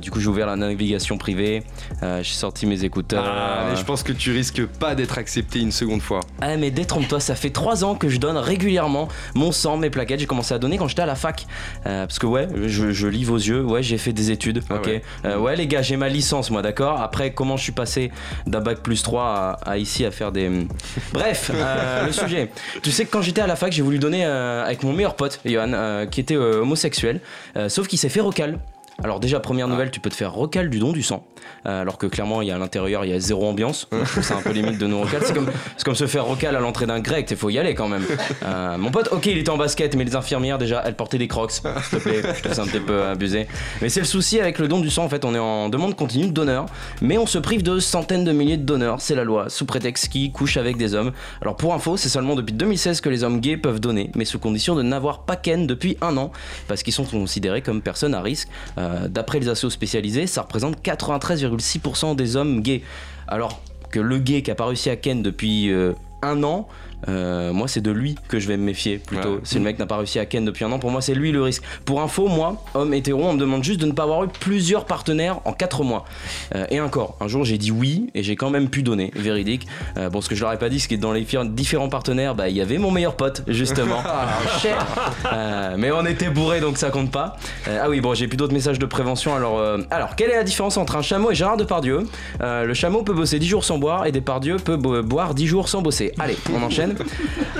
[0.00, 1.62] Du coup, j'ai ouvert la navigation privée.
[2.38, 3.24] Sorti mes écouteurs.
[3.26, 6.20] Ah, mais je pense que tu risques pas d'être accepté une seconde fois.
[6.40, 10.20] Ah mais détrompe-toi, ça fait 3 ans que je donne régulièrement mon sang, mes plaquettes.
[10.20, 11.46] J'ai commencé à donner quand j'étais à la fac.
[11.86, 14.62] Euh, parce que ouais, je, je lis vos yeux, ouais, j'ai fait des études.
[14.70, 14.86] Ah ok.
[14.86, 15.02] ouais.
[15.24, 18.10] Euh, ouais les gars, j'ai ma licence moi, d'accord Après, comment je suis passé
[18.46, 20.48] d'un bac plus 3 à, à ici à faire des...
[21.12, 22.50] Bref, euh, le sujet.
[22.82, 25.40] Tu sais que quand j'étais à la fac, j'ai voulu donner avec mon meilleur pote,
[25.44, 27.20] Johan, qui était homosexuel,
[27.68, 28.58] sauf qu'il s'est fait recal.
[29.02, 31.24] Alors déjà première nouvelle, tu peux te faire recal du don du sang,
[31.64, 33.88] alors que clairement il y a à l'intérieur il y a zéro ambiance.
[34.06, 35.22] Trouve ça un peu limite de nous recal.
[35.24, 37.88] C'est comme, c'est se faire recal à l'entrée d'un grec, il faut y aller quand
[37.88, 38.04] même.
[38.44, 41.28] Euh, mon pote, ok il était en basket, mais les infirmières déjà elles portaient des
[41.28, 41.50] crocs.
[41.50, 43.46] S'il te plaît, je te laisse un petit peu abusé.
[43.82, 45.96] Mais c'est le souci avec le don du sang en fait, on est en demande
[45.96, 46.66] continue de donneurs,
[47.00, 50.08] mais on se prive de centaines de milliers de donneurs, c'est la loi, sous prétexte
[50.08, 51.12] qu'ils couchent avec des hommes.
[51.42, 54.38] Alors pour info, c'est seulement depuis 2016 que les hommes gays peuvent donner, mais sous
[54.38, 56.30] condition de n'avoir pas ken depuis un an,
[56.68, 58.48] parce qu'ils sont considérés comme personnes à risque.
[58.78, 60.80] Euh, D'après les assos spécialisés, ça représente
[61.46, 62.82] 93,6% des hommes gays.
[63.26, 66.68] Alors que le gay qui a pas réussi à ken depuis euh, un an,
[67.08, 69.34] euh, moi c'est de lui que je vais me méfier plutôt.
[69.34, 69.40] Ouais.
[69.44, 71.30] Si le mec n'a pas réussi à ken depuis un an, pour moi c'est lui
[71.32, 71.62] le risque.
[71.84, 74.84] Pour info, moi, homme hétéro, on me demande juste de ne pas avoir eu plusieurs
[74.84, 76.04] partenaires en 4 mois.
[76.54, 79.66] Euh, et encore, un jour j'ai dit oui et j'ai quand même pu donner, véridique.
[79.96, 82.34] Euh, bon, ce que je leur ai pas dit, c'est que dans les différents partenaires,
[82.34, 84.00] bah, il y avait mon meilleur pote, justement.
[84.00, 84.86] Alors, cher.
[85.32, 87.36] Euh, mais on était bourré donc ça compte pas.
[87.68, 89.34] Euh, ah oui, bon, j'ai plus d'autres messages de prévention.
[89.34, 92.06] Alors, euh, alors, quelle est la différence entre un chameau et Gérard Depardieu?
[92.42, 95.46] Euh, Le chameau peut bosser 10 jours sans boire et Depardieu peut bo- boire 10
[95.46, 96.12] jours sans bosser.
[96.18, 96.87] Allez, on enchaîne.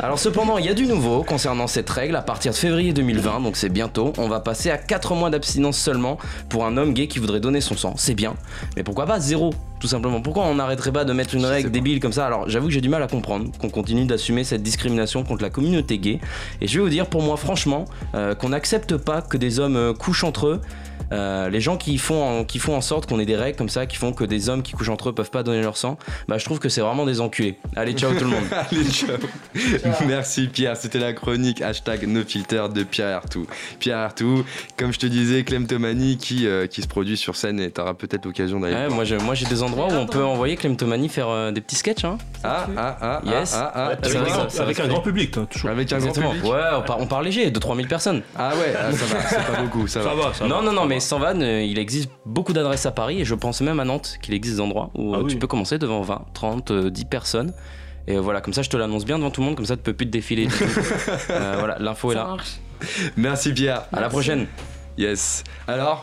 [0.02, 2.16] Alors, cependant, il y a du nouveau concernant cette règle.
[2.16, 5.78] À partir de février 2020, donc c'est bientôt, on va passer à 4 mois d'abstinence
[5.78, 7.94] seulement pour un homme gay qui voudrait donner son sang.
[7.96, 8.34] C'est bien,
[8.76, 10.20] mais pourquoi pas zéro tout simplement.
[10.20, 12.26] Pourquoi on n'arrêterait pas de mettre une règle débile comme ça?
[12.26, 15.50] Alors j'avoue que j'ai du mal à comprendre qu'on continue d'assumer cette discrimination contre la
[15.50, 16.20] communauté gay.
[16.60, 19.76] Et je vais vous dire, pour moi, franchement, euh, qu'on n'accepte pas que des hommes
[19.76, 20.60] euh, couchent entre eux.
[21.12, 23.68] Euh, les gens qui font, en, qui font en sorte qu'on ait des règles comme
[23.68, 25.98] ça, qui font que des hommes qui couchent entre eux peuvent pas donner leur sang,
[26.28, 27.58] bah je trouve que c'est vraiment des enculés.
[27.76, 28.44] Allez, ciao tout le monde.
[28.52, 29.16] Allez, ciao.
[30.06, 33.46] Merci Pierre, c'était la chronique hashtag NoFilter de Pierre Artou.
[33.78, 34.44] Pierre Artou,
[34.76, 37.94] comme je te disais, Clem Tomani qui, euh, qui se produit sur scène et t'auras
[37.94, 38.74] peut-être l'occasion d'aller.
[38.74, 41.50] Ouais, moi j'ai moi, j'ai des endroits où on peut envoyer Clem Tomani faire euh,
[41.50, 42.04] des petits sketchs.
[42.04, 42.18] Hein.
[42.44, 43.54] Ah, ah, ah, Yes.
[43.54, 45.46] ah, ah, ah, Avec, Ça un, grand, ça avec va un se grand public, toi,
[45.50, 45.70] toujours.
[45.70, 46.32] Avec un grand Exactement.
[46.34, 46.50] public.
[46.52, 48.22] Ouais, on part, on part léger, 2-3 000 personnes.
[48.36, 50.28] Ah ouais, ah, ça va, c'est pas beaucoup, ça, Ça va.
[50.28, 50.62] va, ça non, va.
[50.62, 53.60] non, non, mais sans vanne, euh, il existe beaucoup d'adresses à Paris et je pense
[53.60, 55.32] même à Nantes qu'il existe des endroits où Ah euh, oui.
[55.32, 57.52] tu peux commencer devant 20, 30, euh, 10 personnes.
[58.06, 59.76] Et euh, voilà, comme ça je te l'annonce bien devant tout le monde, comme ça
[59.76, 60.48] tu peux plus te défiler.
[61.30, 62.26] Euh, voilà, l'info est Ça là.
[62.28, 62.56] marche.
[63.16, 63.82] Merci Pierre.
[63.92, 64.46] À la prochaine.
[64.96, 65.44] Yes.
[65.66, 66.02] Alors,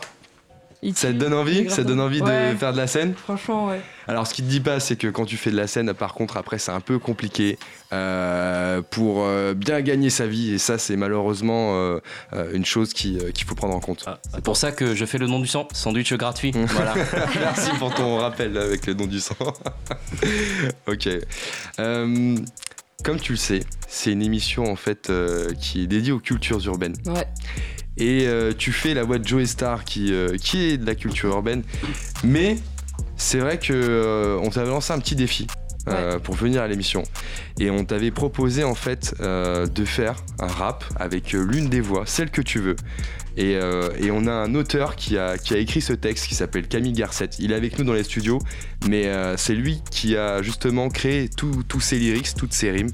[0.88, 2.52] Il ça te donne envie Ça te donne envie Ouais.
[2.52, 3.80] de faire de la scène Franchement, ouais.
[4.08, 6.14] Alors, ce qui te dit pas, c'est que quand tu fais de la scène, par
[6.14, 7.58] contre, après, c'est un peu compliqué
[7.92, 10.54] euh, pour euh, bien gagner sa vie.
[10.54, 11.98] Et ça, c'est malheureusement euh,
[12.52, 14.04] une chose qui, euh, qu'il faut prendre en compte.
[14.06, 16.52] Ah, C'est pour ça que je fais le nom du sang, sandwich gratuit.
[16.68, 16.94] voilà.
[17.40, 19.34] Merci pour ton rappel avec le don du sang.
[20.86, 21.08] ok.
[21.80, 22.36] Euh,
[23.04, 26.64] comme tu le sais, c'est une émission en fait euh, qui est dédiée aux cultures
[26.66, 26.96] urbaines.
[27.06, 27.26] Ouais.
[27.98, 30.94] Et euh, tu fais la voix de Joey Star qui, euh, qui est de la
[30.94, 31.62] culture urbaine.
[32.24, 32.58] Mais
[33.16, 35.46] c'est vrai que euh, on t'avait lancé un petit défi.
[36.24, 37.04] pour venir à l'émission
[37.60, 42.04] et on t'avait proposé en fait euh, de faire un rap avec l'une des voix,
[42.06, 42.76] celle que tu veux.
[43.36, 46.34] Et, euh, et on a un auteur qui a, qui a écrit ce texte qui
[46.34, 47.36] s'appelle Camille Garcette.
[47.38, 48.38] Il est avec nous dans les studios,
[48.88, 52.90] mais euh, c'est lui qui a justement créé tous tous ces lyrics, toutes ces rimes.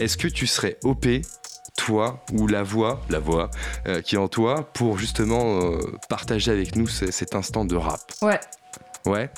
[0.00, 1.06] Est-ce que tu serais OP
[1.76, 3.50] toi ou la voix, la voix
[3.88, 7.76] euh, qui est en toi pour justement euh, partager avec nous ce- cet instant de
[7.76, 8.00] rap.
[8.22, 8.38] Ouais.
[9.06, 9.28] Ouais.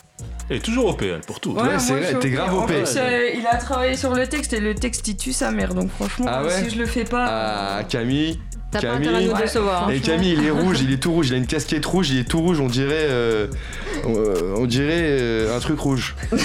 [0.49, 1.53] Et toujours OP, elle, pour tout.
[1.53, 2.67] Ouais, c'est vrai, t'es grave En OP.
[2.69, 5.75] plus, euh, il a travaillé sur le texte et le texte il tue sa mère,
[5.75, 7.27] donc franchement, Ah ouais si je le fais pas.
[7.81, 8.39] Ah Camille.
[8.71, 9.89] T'as pas intérêt à nous décevoir.
[9.89, 9.91] hein.
[9.93, 12.19] Et Camille, il est rouge, il est tout rouge, il a une casquette rouge, il
[12.19, 13.07] est tout rouge, on dirait,
[14.09, 16.15] euh, on dirait euh, un truc rouge.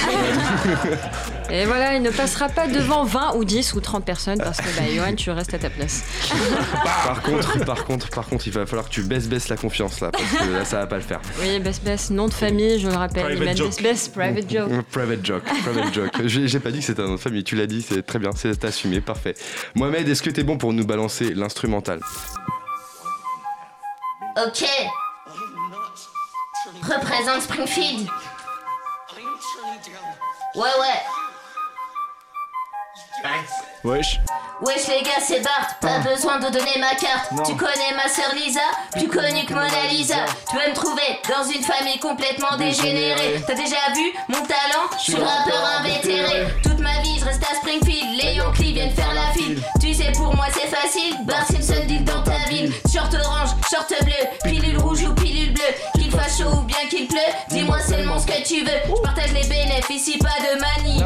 [1.51, 4.69] Et voilà, il ne passera pas devant 20 ou 10 ou 30 personnes parce que
[4.77, 6.03] bah, Johan, tu restes à ta place.
[7.05, 9.99] Par contre, par contre, par contre, il va falloir que tu baisses, baisses la confiance
[9.99, 11.19] là, parce que là, ça va pas le faire.
[11.41, 13.23] Oui, Bess Bess, nom de famille, je le rappelle.
[13.23, 13.67] Private Iman joke.
[13.67, 14.71] Bess Bess, private joke.
[14.91, 16.11] Private joke, private joke.
[16.25, 18.19] J'ai j'ai pas dit que c'était un nom de famille, tu l'as dit, c'est très
[18.19, 19.33] bien, c'est assumé, parfait.
[19.75, 21.99] Mohamed, est-ce que t'es bon pour nous balancer l'instrumental?
[24.37, 24.63] Ok.
[26.83, 28.09] Représente Springfield.
[30.55, 31.01] Ouais, ouais.
[33.83, 34.19] Wesh.
[34.61, 37.31] Wesh les gars, c'est Bart, pas besoin de donner ma carte.
[37.45, 38.59] Tu connais ma sœur Lisa,
[38.91, 40.25] plus connue que Mona Lisa.
[40.47, 43.41] Tu peux me trouver dans une famille complètement dégénérée.
[43.47, 46.45] T'as déjà vu mon talent Je suis rappeur invétéré.
[46.61, 48.21] Toute ma vie, je reste à Springfield.
[48.21, 49.59] Les Yankees viennent faire la file.
[49.79, 51.15] Tu sais, pour moi, c'est facile.
[51.25, 52.71] Bart Simpson dit dans ta ville.
[52.93, 55.73] Short orange, short bleu, pilule rouge ou pilule bleue.
[55.95, 57.17] Qu'il fasse chaud ou bien qu'il pleut,
[57.49, 58.79] dis-moi seulement ce que tu veux.
[58.85, 61.01] Je partage les bénéfices, ici pas de manie.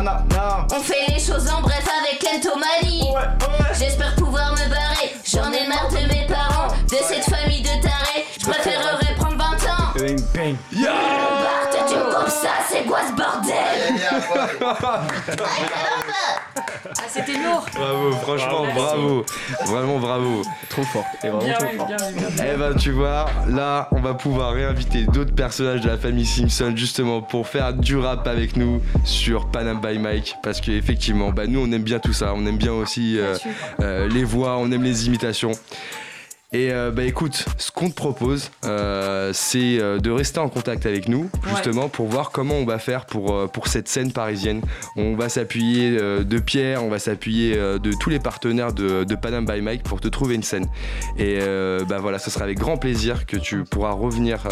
[0.74, 3.14] On fait les choses en bref avec l'entomanie.
[3.78, 5.16] J'espère pouvoir me barrer.
[5.26, 8.26] J'en ai marre de mes parents, de cette famille de tarés.
[8.40, 11.35] Je préférerais prendre 20 ans.
[16.98, 19.26] Ah, c'était lourd Bravo, franchement, bravo.
[19.66, 20.42] Vraiment bravo.
[20.70, 21.06] Trop fort.
[21.24, 21.88] Et vraiment Bien trop fort.
[21.88, 22.46] bien bien.
[22.54, 26.74] Eh ben tu vois, là on va pouvoir réinviter d'autres personnages de la famille Simpson
[26.76, 31.48] justement pour faire du rap avec nous sur Panam by Mike parce que effectivement bah
[31.48, 33.36] nous on aime bien tout ça, on aime bien aussi euh,
[33.82, 35.52] euh, les voix, on aime les imitations.
[36.56, 40.86] Et euh, bah écoute, ce qu'on te propose, euh, c'est euh, de rester en contact
[40.86, 44.62] avec nous, justement pour voir comment on va faire pour, pour cette scène parisienne.
[44.96, 49.46] On va s'appuyer de Pierre, on va s'appuyer de tous les partenaires de, de Panam
[49.46, 50.68] by Mike pour te trouver une scène.
[51.18, 54.48] Et euh, bah voilà, ce sera avec grand plaisir que tu pourras revenir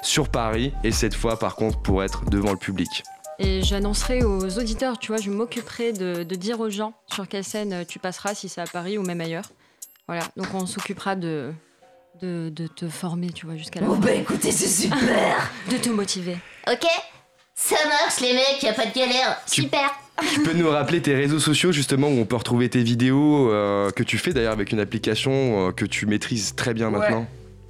[0.00, 3.02] sur Paris et cette fois par contre pour être devant le public.
[3.40, 7.42] Et j'annoncerai aux auditeurs, tu vois, je m'occuperai de, de dire aux gens sur quelle
[7.42, 9.48] scène tu passeras, si c'est à Paris ou même ailleurs.
[10.12, 11.52] Voilà, donc on s'occupera de,
[12.20, 14.00] de, de te former, tu vois, jusqu'à la Oh fin.
[14.00, 16.36] bah écoutez, c'est super De te motiver.
[16.70, 16.84] Ok
[17.54, 19.40] Ça marche les mecs, y a pas de galère.
[19.50, 19.90] Tu- Super.
[20.34, 23.90] Tu peux nous rappeler tes réseaux sociaux justement où on peut retrouver tes vidéos euh,
[23.90, 26.98] que tu fais d'ailleurs avec une application euh, que tu maîtrises très bien Ouais.
[26.98, 27.26] maintenant.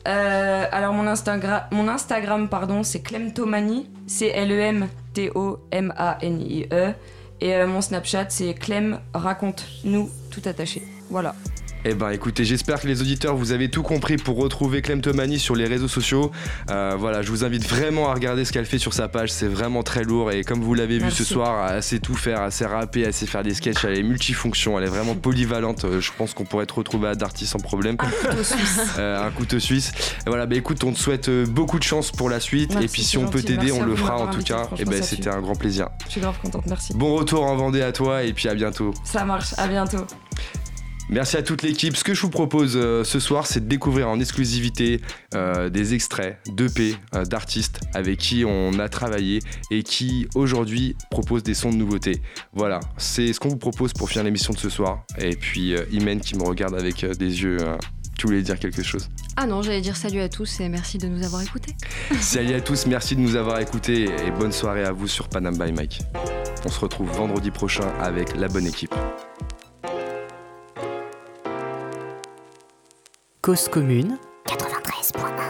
[0.09, 5.61] Euh, alors mon Instagram, mon Instagram pardon, c'est Clemtomanie, c'est L E M T O
[5.71, 6.93] M A N I E
[7.41, 10.83] et euh, mon Snapchat c'est Clem raconte nous tout attaché.
[11.09, 11.37] Voilà.
[11.85, 15.57] Eh ben écoutez, j'espère que les auditeurs vous avez tout compris pour retrouver Clemtomanie sur
[15.57, 16.31] les réseaux sociaux.
[16.71, 19.49] Euh, voilà, je vous invite vraiment à regarder ce qu'elle fait sur sa page, c'est
[19.49, 22.53] vraiment très lourd et comme vous l'avez vu ce soir, elle sait tout faire, elle
[22.53, 25.85] sait rapper, elle sait faire des sketchs, elle est multifonction, elle est vraiment polyvalente.
[25.85, 27.97] Euh, Je pense qu'on pourrait te retrouver à Darty sans problème.
[27.99, 28.81] Un couteau suisse.
[28.99, 29.93] Euh, un couteau suisse.
[30.27, 32.89] Et voilà, bah écoute, on te souhaite beaucoup de chance pour la suite Merci, et
[32.89, 34.65] puis si on peut t'aider, on le fera en tout cas.
[34.65, 35.89] Et franchement, ben c'était un grand plaisir.
[36.07, 36.93] Je suis grave contente, merci.
[36.95, 38.93] Bon retour en Vendée à toi et puis à bientôt.
[39.05, 40.07] Ça marche, à bientôt.
[41.09, 41.97] Merci à toute l'équipe.
[41.97, 45.01] Ce que je vous propose euh, ce soir, c'est de découvrir en exclusivité
[45.35, 51.43] euh, des extraits d'EP euh, d'artistes avec qui on a travaillé et qui aujourd'hui proposent
[51.43, 52.23] des sons de nouveautés.
[52.53, 55.05] Voilà, c'est ce qu'on vous propose pour finir l'émission de ce soir.
[55.19, 57.59] Et puis Imen qui me regarde avec des yeux.
[58.17, 59.09] tu voulais dire quelque chose?
[59.37, 61.75] Ah non, j'allais dire salut à tous et merci de nous avoir écoutés.
[62.21, 65.57] Salut à tous, merci de nous avoir écoutés et bonne soirée à vous sur Panam
[65.57, 66.01] by Mike.
[66.65, 68.95] On se retrouve vendredi prochain avec la bonne équipe.
[73.45, 75.42] Cause commune, C'est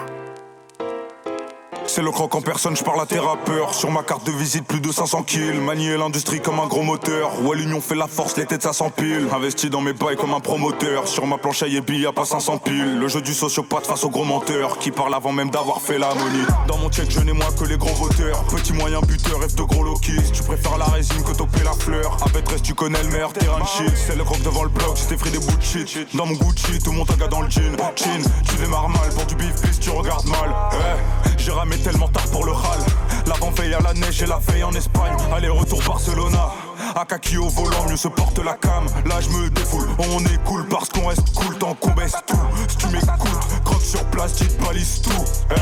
[2.02, 3.74] le croc en personne, je parle à tes rappeurs.
[3.74, 5.60] Sur ma carte de visite, plus de 500 kills.
[5.60, 7.30] Manier l'industrie comme un gros moteur.
[7.42, 9.28] Ouais, l'union fait la force, les têtes ça s'empile.
[9.32, 11.06] Investi dans mes bails comme un promoteur.
[11.06, 12.98] Sur ma planche à Yebi, y a pas 500 piles.
[12.98, 14.78] Le jeu du sociopathe face au gros menteur.
[14.78, 16.44] Qui parle avant même d'avoir fait l'harmonie.
[16.66, 18.42] Dans mon check, je n'ai moins que les gros voteurs.
[18.44, 20.32] Petit moyen buteur, rêve de gros lokis.
[20.32, 22.16] Tu préfères la résine que toper la fleur.
[22.24, 23.92] À Bétresse, tu connais le maire, terrain shit.
[23.94, 26.06] C'est le croc devant le bloc, j'étais pris des bouts de shit.
[26.14, 27.76] Dans mon Gucci, tout mon taga dans le jean.
[27.96, 30.50] Chin, tu démarres mal pour du beef, please, tu regardes mal.
[30.72, 32.80] Eh, j'ai ramé tellement tard pour le hal.
[33.26, 35.16] L'avant-veille à la neige et la veille en Espagne.
[35.34, 36.50] Aller-retour Barcelona.
[36.96, 38.84] Akaki au volant, mieux se porte la cam.
[39.06, 42.36] Là, je me défoule, on est cool parce qu'on reste cool tant qu'on baisse tout.
[42.68, 45.24] Si tu m'écoutes, croque sur place, te balises tout.
[45.50, 45.54] Eh,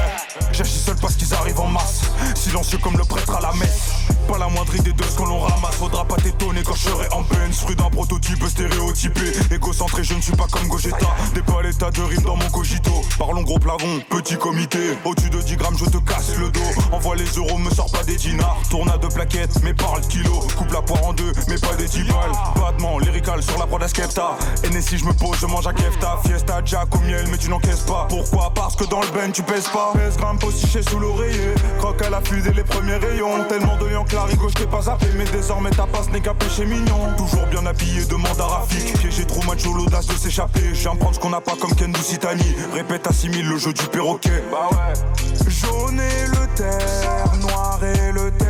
[0.52, 2.02] J'agis seul parce qu'ils arrivent en masse.
[2.34, 3.90] Silencieux comme le prêtre à la messe.
[4.28, 5.76] Pas la moindre idée de ce qu'on l'on ramasse.
[5.76, 7.52] Faudra pas t'étonner quand je serai en peine.
[7.52, 9.32] Fruit d'un prototype stéréotypé.
[9.54, 10.96] Égocentré, je ne suis pas comme Gogeta.
[11.34, 12.90] Des paletas de rimes dans mon cogito.
[13.18, 14.98] Parlons gros plafond, petit comité.
[15.04, 16.60] Au-dessus de 10 grammes, je te casse le dos.
[16.92, 18.58] Envoie les euros, me sors pas des dinars.
[18.70, 20.46] Tournade de plaquettes, mais parle kilo.
[20.58, 22.32] Coupe la poire deux, mais pas des 10 balles.
[22.56, 24.36] Battement, lyrical sur la prod à Skepta.
[24.64, 26.18] Et si je me pose, je mange à Kefta.
[26.24, 28.06] Fiesta, Jack au miel, mais tu n'encaisses pas.
[28.08, 28.50] Pourquoi?
[28.54, 29.92] Parce que dans le ben, tu pèses pas.
[29.94, 31.54] Pèse grimpe postiché sous l'oreiller.
[31.78, 33.44] Croque à la fusée, les premiers rayons.
[33.48, 35.06] Tellement de liens clarigo, je t'ai pas zappé.
[35.16, 37.14] Mais désormais ta passe n'est qu'à péché mignon.
[37.16, 38.98] Toujours bien habillé, demande à Rafik.
[38.98, 40.74] Piégé trop macho, l'audace de s'échapper.
[40.74, 42.56] J'aime prendre ce qu'on n'a pas comme Ken Sitani.
[42.72, 44.42] Répète, assimile le jeu du perroquet.
[44.50, 45.50] Bah ouais.
[45.50, 48.49] Jaune et le terre, noir et le thème.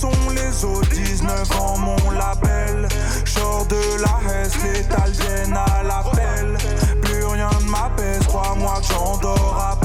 [0.00, 2.88] Sont les eaux, 19 ans mon label.
[3.24, 6.58] Sors de la Hesse, l'étalienne à l'appel.
[7.00, 9.83] Plus rien ne m'apaise, crois-moi que j'endors à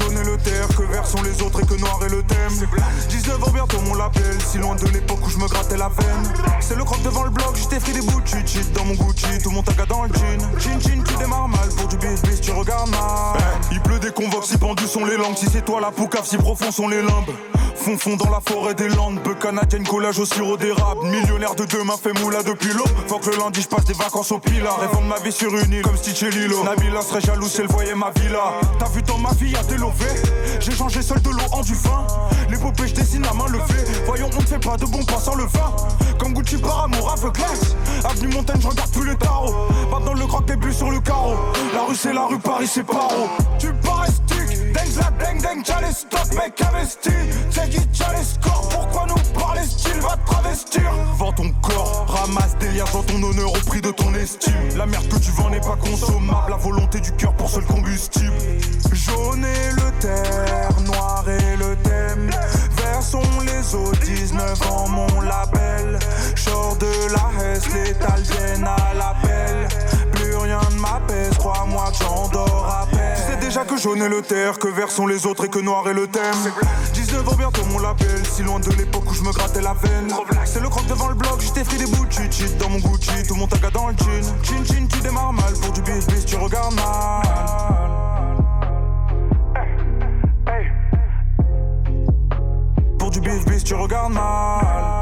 [0.00, 2.68] jaune le terre, que vert sont les autres et que noir est le thème.
[3.08, 6.32] 19 ans bientôt mon label, si loin de l'époque où je me grattais la veine.
[6.60, 9.50] C'est le croc devant le bloc, j'étais pris des bouts cheat dans mon Gucci, tout
[9.50, 10.40] mon taga dans le jean.
[10.58, 13.38] Chin chin, tu démarres mal pour du bis bis, tu regardes mal.
[13.70, 16.36] il pleut des convoques, si pendus sont les langues, si c'est toi la poucave, si
[16.36, 17.34] profond sont les limbes.
[17.80, 21.06] Fond fond dans la forêt des Landes, peu canadienne, collage au sirop d'érable.
[21.06, 22.90] Millionnaire de demain fait moula depuis l'aube.
[23.06, 24.78] Faut que le lundi je passe des vacances au Pilar.
[24.80, 26.62] De ma vie sur une île comme Stitch et Lilo.
[26.62, 28.52] Nabila serait jaloux si elle voyait ma villa.
[28.78, 29.78] T'as vu dans ma vie, y'a des
[30.60, 32.06] J'ai changé seul de l'eau en du vin.
[32.48, 33.84] L'épopée, je dessine à main levée.
[34.06, 35.72] Voyons, on ne fait pas de bon pas sans le vin.
[36.18, 37.74] Comme Gucci par amour aveuglesse.
[38.04, 39.54] Avenue Montaigne, je regarde plus les tarots.
[39.90, 41.36] Pas dans le croc, des buts sur le carreau.
[41.72, 43.28] La rue, c'est la rue, Paris, c'est paro.
[43.58, 44.08] Tu parais.
[44.72, 47.10] Deng la deng deng, les stocks, mec investi.
[47.54, 50.00] T'as les scores, pourquoi nous parler style?
[50.00, 54.14] Va travestir Vends ton corps, ramasse des liens dans ton honneur au prix de ton
[54.14, 54.54] estime.
[54.76, 58.32] La merde que tu vends n'est pas consommable, la volonté du cœur pour seul combustible.
[58.92, 62.30] Jaune et le terre, noir et le thème.
[62.76, 65.98] Vert sont les eaux, 19 ans mon label.
[66.36, 68.94] Sors de la Hesse, l'étalienne à
[73.80, 76.52] jaune est le terre, que vert sont les autres et que noir est le thème.
[76.92, 80.12] 19 ans bientôt mon label, si loin de l'époque où je me grattais la veine.
[80.44, 83.26] C'est le croc devant le bloc, j'étais pris des bouts de cheat dans mon Gucci,
[83.26, 84.34] tout mon taga dans le jean.
[84.42, 87.22] Chin chin, tu démarres mal pour du bis bis, tu regardes mal.
[92.98, 94.99] Pour du bis bis, tu regardes mal.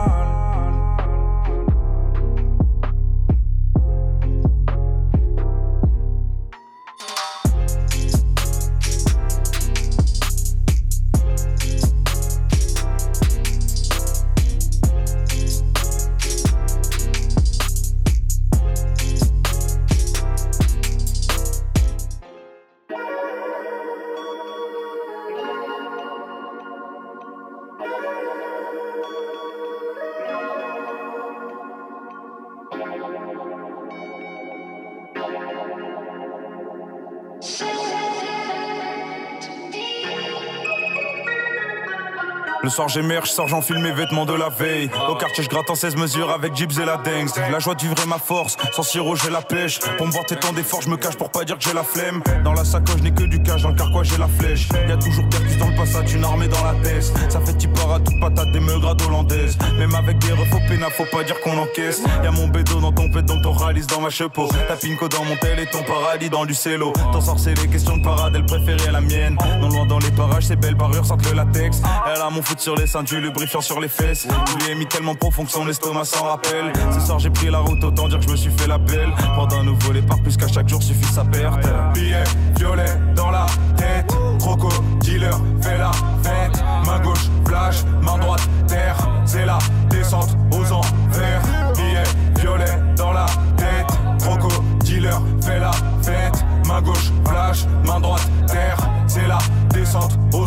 [42.69, 44.91] Le soir j'émerge, sors j'enfile mes vêtements de la veille.
[45.09, 47.89] Au quartier je gratte en 16 mesures avec Jibs et la Dengs La joie du
[47.89, 49.79] vrai ma force, sans sirop j'ai la pêche.
[49.97, 52.23] Pour me voir t'étant d'efforts je me cache pour pas dire que j'ai la flemme.
[52.45, 54.69] Dans la sacoche n'ai que du cash, dans le carquois j'ai la flèche.
[54.87, 58.01] Y'a toujours Percus dans le passage, une armée dans la tête Ça fait type à
[58.01, 59.57] toute patate des meugrades hollandaises.
[59.79, 62.03] Même avec des refs au pénal, faut pas dire qu'on encaisse.
[62.23, 65.25] Y'a mon bédo dans ton pet, dans ton ralice dans ma chepeau Ta pinko dans
[65.25, 68.35] mon tel et ton paradis dans du cello Ton sort c'est les questions de parade,
[68.37, 69.39] elle préférée à la mienne.
[69.59, 71.81] Non loin dans les parages, c'est belle parure, sentent le latex.
[72.15, 74.27] Elle a mon foot sur les seins, du lubrifiant sur les fesses.
[74.59, 76.73] Lui ai mis tellement profond que son estomac s'en rappelle.
[76.93, 79.13] Ce soir j'ai pris la route, autant dire que je me suis fait la belle.
[79.35, 81.67] Prendre un nouveau départ, plus qu'à chaque jour suffit sa perte.
[81.95, 82.25] Billet
[82.57, 83.47] violet dans la
[83.77, 84.07] tête.
[84.39, 84.69] Croco,
[85.01, 85.91] dealer, fait la
[86.23, 86.63] fête.
[86.87, 88.97] Main gauche, flash, main droite, terre.
[89.25, 89.59] C'est la
[89.91, 91.43] descente aux envers
[91.77, 92.03] Billet
[92.41, 93.87] violet dans la tête.
[94.21, 94.49] Croco,
[94.81, 96.45] dealer, fait la fête.
[96.67, 98.79] Main gauche, flash, main droite, terre.
[99.07, 99.39] C'est la
[99.71, 100.38] descente aux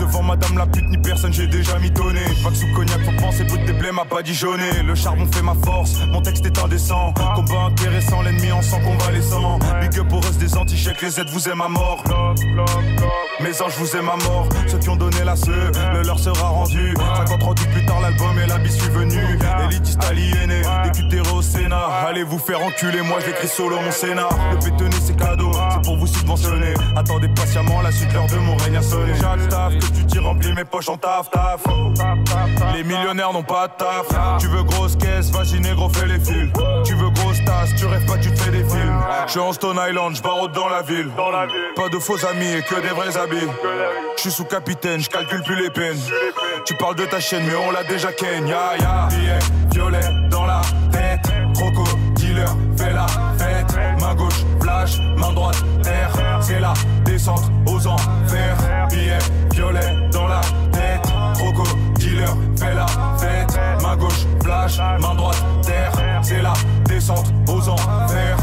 [0.00, 2.20] Devant madame la pute ni personne j'ai déjà mitonné.
[2.42, 5.42] Pas que sous cognac faut penser bout de blême m'a pas dijonné Le charbon fait
[5.42, 7.14] ma force, mon texte est indécent.
[7.36, 11.48] Combat intéressant, l'ennemi en sang convalescent Big up au reste des anti-chèques, les aides vous
[11.48, 12.02] aiment à mort.
[13.40, 14.48] Mes anges vous aiment à mort.
[14.66, 16.94] Ceux qui ont donné la seu, le leur sera rendu.
[17.28, 19.20] 50 ans plus tard l'album et la bise suis venu.
[19.70, 21.86] Élitiste aliéné, décuteré au Sénat.
[22.08, 25.96] Allez vous faire enculer, moi j'écris solo mon scénar Le bétonné c'est cadeau, c'est pour
[25.96, 26.74] vous subventionner.
[26.96, 30.52] Attendez patiemment la suite l'heure de mon règne sonné Chaque staff que tu tires remplit
[30.52, 31.62] mes poches en taf taf.
[32.74, 34.38] Les millionnaires n'ont pas de taf.
[34.38, 36.50] Tu veux grosse caisse, vas-y négro, fais les fils.
[36.84, 39.00] Tu veux grosse tasse, tu rêves pas, tu te fais des films.
[39.26, 40.22] Je suis en Stone Island, je
[40.52, 41.10] dans la ville.
[41.74, 43.48] Pas de faux amis et que des vrais habits.
[44.16, 45.98] Je suis sous capitaine, je calcule plus les peines.
[46.64, 48.46] Tu parles de ta chaîne, mais on l'a déjà ken.
[48.46, 49.08] Ya ya,
[49.72, 51.32] violet dans la tête.
[51.54, 51.84] Croco,
[52.14, 53.06] dealer, fais la
[53.38, 53.76] fête.
[54.00, 56.12] Main gauche, flash, main droite, terre.
[56.40, 56.74] C'est la
[57.04, 57.75] descente aux
[64.46, 65.92] flash, main droite, terre.
[66.22, 66.52] C'est la
[66.88, 68.35] descente aux enfers.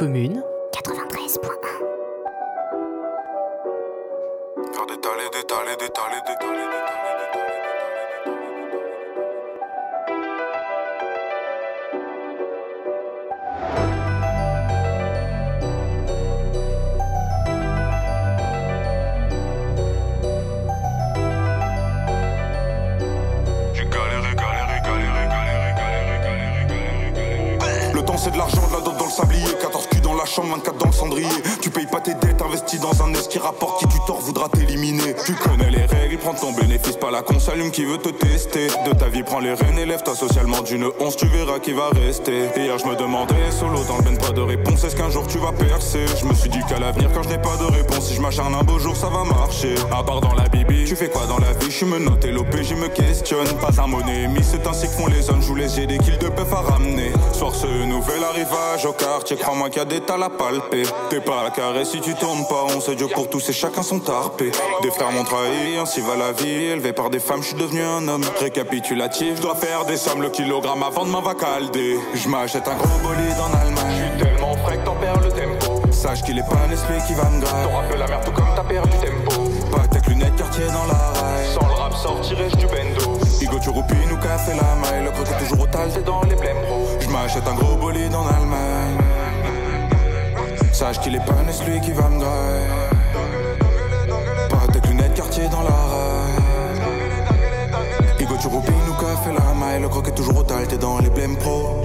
[0.00, 0.39] Commune.
[41.62, 42.48] Qui va rester.
[42.56, 44.84] Hier je me demandais, solo dans le pas de réponse.
[44.84, 46.04] Est-ce qu'un jour tu vas percer?
[46.20, 48.54] Je me suis dit qu'à l'avenir quand je n'ai pas de réponse Si je m'acharne
[48.54, 49.74] un beau jour ça va marcher.
[49.92, 51.70] À part dans la bibi, tu fais quoi dans la vie?
[51.70, 52.32] Je me note et
[52.62, 53.46] je me questionne.
[53.60, 55.42] Pas un monnaie c'est ainsi que font les hommes.
[55.42, 57.12] Joue les j'ai des kills de peuf à ramener.
[57.32, 59.36] Soir ce nouvel arrivage au quartier.
[59.36, 60.82] Crois-moi qu'il y a des tas à palper.
[61.08, 62.66] T'es pas à carré si tu tournes pas.
[62.76, 64.50] On sait Dieu pour tous et chacun son tarpé.
[64.82, 66.66] Des frères m'ont trahi, ainsi va la vie.
[66.66, 68.24] Élevé par des femmes, je suis devenu un homme.
[68.40, 72.76] Récapitulatif, je dois faire des sommes Le kilogramme avant de m'en calder Je m'achète un
[72.76, 73.96] gros bolide en Allemagne.
[73.98, 75.82] Je suis tellement frais que t'en perds le tempo.
[75.90, 78.48] Sache qu'il est pas l'esprit qui va me gratter T'auras peu la merde tout comme
[78.54, 79.50] t'as perdu tempo.
[79.70, 81.46] Pas tes lunettes quartier dans la raille.
[81.54, 85.04] Sans le rap sortirais-je du bendo Igo tu roupines ou café la maille.
[85.04, 86.86] Le croquet toujours au tal, dans les blèmes bro.
[87.00, 88.98] Je un gros bolide en Allemagne.
[90.72, 92.66] Sache qu'il est pas celui qui va me grailler
[94.48, 96.40] Pas tes lunettes quartier dans la raille.
[98.20, 98.79] Igo tu roupines
[99.20, 101.82] fait la rama et le croc est toujours au tal, t'es dans les blèmes pro.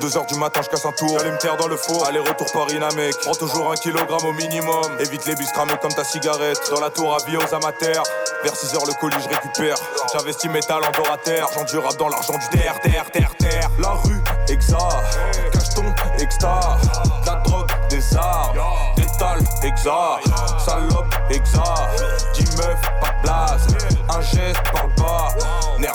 [0.00, 1.18] 2h du matin, je casse un tour.
[1.18, 2.06] J'allais me taire dans le four.
[2.06, 3.14] Aller-retour Paris-La mec.
[3.22, 4.84] Prends toujours un kilogramme au minimum.
[5.00, 6.60] Évite les bus cramés comme ta cigarette.
[6.70, 8.02] Dans la tour à vie aux amateurs.
[8.42, 9.76] Vers 6h, le colis, je récupère.
[10.12, 11.48] J'investis mes talents d'or à terre.
[11.56, 13.70] L'argent dans l'argent du terre, terre, terre, terre.
[13.78, 14.78] La rue, exa.
[15.52, 16.78] Cache ton extra.
[17.24, 18.54] La drogue, des arts.
[18.96, 20.18] Détale, exa.
[20.64, 21.62] Salope, exa.
[22.34, 23.66] 10 meufs, pas de place.
[24.08, 25.85] Un geste par le bas.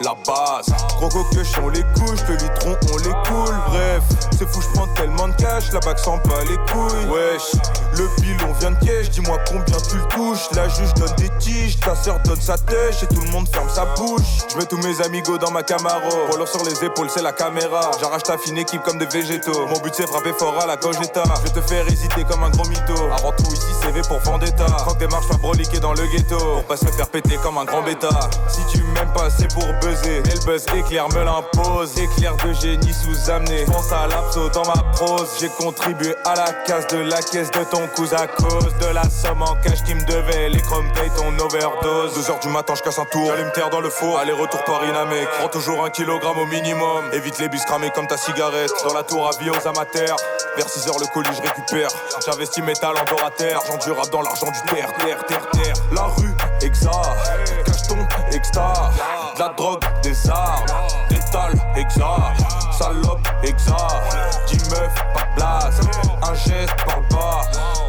[0.00, 0.66] La base.
[0.96, 2.20] Gros coqueux, on les couches.
[2.28, 3.56] Le litron, on les coule.
[3.68, 4.02] Bref,
[4.36, 5.72] c'est fou, je prends tellement de cash.
[5.72, 7.06] La bague s'en bat les couilles.
[7.06, 7.52] Wesh,
[7.96, 9.10] le pilon vient de piège.
[9.10, 10.50] Dis-moi combien tu le touches.
[10.56, 11.78] La juge donne des tiges.
[11.78, 13.04] Ta sœur donne sa têche.
[13.04, 14.42] Et tout le monde ferme sa bouche.
[14.50, 16.10] Je mets tous mes amigos dans ma Camaro.
[16.30, 17.92] Roller sur les épaules, c'est la caméra.
[18.00, 19.66] J'arrache ta fine équipe comme des végétaux.
[19.68, 21.22] Mon but c'est frapper fort à la cogeta.
[21.44, 22.94] Je te faire hésiter comme un gros mytho.
[23.16, 24.66] Avant tout, ici, CV pour Vendetta.
[24.84, 26.36] Quand démarche pas broliquer dans le ghetto.
[26.36, 28.10] Pour pas se faire péter comme un grand bêta.
[28.48, 30.22] Si tu m'aimes pas assez pour buzzer.
[30.24, 31.98] Mais le buzz éclair me l'impose.
[31.98, 33.64] Éclair de génie sous-amené.
[33.66, 35.28] Pense à l'abso dans ma prose.
[35.40, 39.04] J'ai contribué à la casse de la caisse de ton cousin à cause de la
[39.04, 40.48] somme en cash qui me devait.
[40.48, 42.14] Les chrome paye ton overdose.
[42.14, 43.26] 2 heures du matin, je casse un tour.
[43.26, 44.18] J'allume terre dans le four.
[44.18, 45.28] Aller-retour Paris-Namek.
[45.38, 47.04] Prends toujours un kilogramme au minimum.
[47.12, 48.72] Évite les bus cramés comme ta cigarette.
[48.86, 50.16] Dans la tour, avis aux amateurs.
[50.56, 51.88] Vers 6 heures, le colis, je récupère.
[52.24, 53.60] J'investis métal en dor à terre.
[53.62, 55.74] L'argent du rap dans l'argent du terre, terre, terre, terre.
[55.92, 56.34] La rue,
[56.64, 56.90] exa.
[57.64, 57.98] Cache ton
[58.32, 58.72] exta.
[59.34, 60.66] De la drogue, des armes.
[61.08, 62.16] Détal, exa.
[62.78, 63.76] Salope, exa.
[64.46, 65.80] 10 meufs, pas de blase.
[66.22, 67.42] Un geste, parle pas.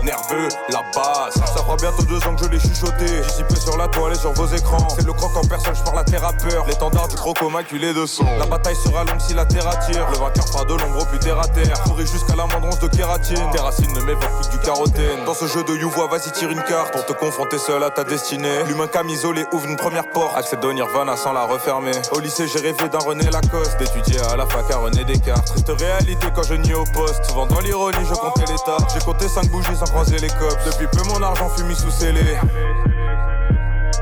[0.03, 1.34] Nerveux, la base.
[1.36, 3.21] Ça fera bientôt deux ans que je l'ai chuchoté.
[3.21, 4.88] Dissipé sur la toile et sur vos écrans.
[4.95, 6.65] C'est le croc en personne, je parle à terre à peur.
[6.67, 8.26] L'étendard du croc maculé de son.
[8.38, 10.05] La bataille sera longue si la terre attire.
[10.11, 11.82] Le vainqueur fera de l'ombre plus terre à terre.
[11.84, 13.49] Pourri jusqu'à la moindre once de kératine.
[13.51, 15.24] Tes racines ne m'évoquent plus du carotène.
[15.26, 16.91] Dans ce jeu de Youvois, vas-y, tire une carte.
[16.91, 18.62] Pour te confronter seul à ta destinée.
[18.68, 20.38] L'humain camisolé ouvre une première porte.
[20.38, 21.91] Accède au Nirvana sans la refermer.
[22.11, 23.78] Au lycée, j'ai rêvé d'un René Lacoste.
[23.78, 25.47] D'étudier à la fac à René Descartes.
[25.47, 27.26] Triste réalité quand je nie au poste.
[27.26, 28.78] Souvent dans l'ironie, je comptais l'état.
[28.93, 30.59] J'ai compté 5 bougies sans croiser les copes.
[30.66, 32.38] Depuis peu, mon argent fut mis sous scellé.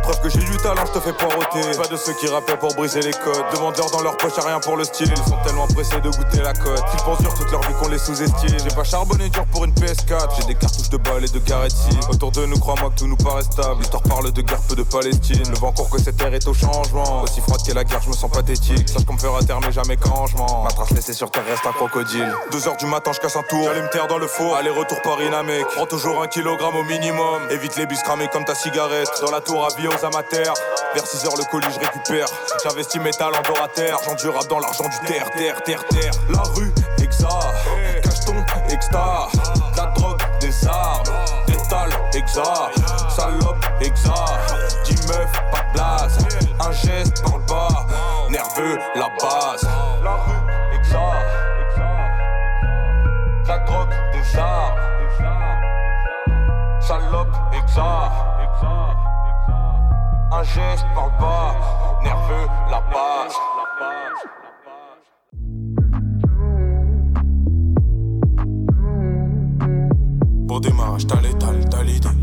[0.03, 1.77] Preuve que j'ai du talent, je te fais poireauter.
[1.77, 3.43] Pas de ceux qui rappellent pour briser les codes.
[3.53, 5.11] Demandeurs dans leur poche, y'a rien pour le style.
[5.11, 6.83] Ils sont tellement pressés de goûter la cote.
[6.89, 8.57] Qu'ils pensent dur toute leur vie qu'on les sous-estime.
[8.63, 10.29] J'ai pas charbonné dur pour une PS4.
[10.37, 11.97] J'ai des cartouches de balles et de Garetti.
[12.09, 13.79] Autour de nous, crois-moi que tout nous paraît stable.
[13.79, 15.43] L'histoire parle de guerre, peu de Palestine.
[15.49, 17.21] Le vent court que cette terre est au changement.
[17.21, 18.89] Aussi froide qu'est la guerre, je me sens pathétique.
[18.89, 20.63] Sache qu'on me fera taire, mais jamais mens.
[20.63, 22.33] Ma trace laissée sur terre reste un crocodile.
[22.51, 23.63] Deux heures du matin, je casse un tour.
[23.65, 24.55] J'allume terre dans le four.
[24.55, 25.67] Aller-retour Paris-Namek.
[25.75, 27.41] Prends toujours un kilogramme au minimum.
[27.51, 29.09] Évite les bus cramés comme ta cigarette.
[29.23, 30.53] Dans la tour, avis amateurs.
[30.93, 32.27] Vers 6 heures, le colis, je récupère.
[32.63, 33.97] J'investis métal en dor à terre.
[33.97, 36.11] L'argent du rap dans l'argent du terre, terre, terre, terre.
[36.29, 37.27] La rue, exa.
[38.03, 38.35] Cache ton
[38.69, 39.27] exta.
[39.77, 41.03] La drogue, des armes.
[41.47, 42.71] Détal, exa.
[43.15, 44.13] Salope, exa.
[44.85, 46.17] 10 meufs, pas de blase.
[46.59, 47.85] Un geste, parle pas.
[48.29, 49.67] Nerveux, la base.
[50.03, 50.99] La rue, exa.
[53.47, 54.75] La drogue, des armes.
[56.79, 58.20] Salope, exa.
[60.33, 61.99] Un geste, parle pas.
[62.03, 63.35] Nerveux, la base.
[70.47, 72.20] Pour démarrage, t'as l'étal, t'as l'idée.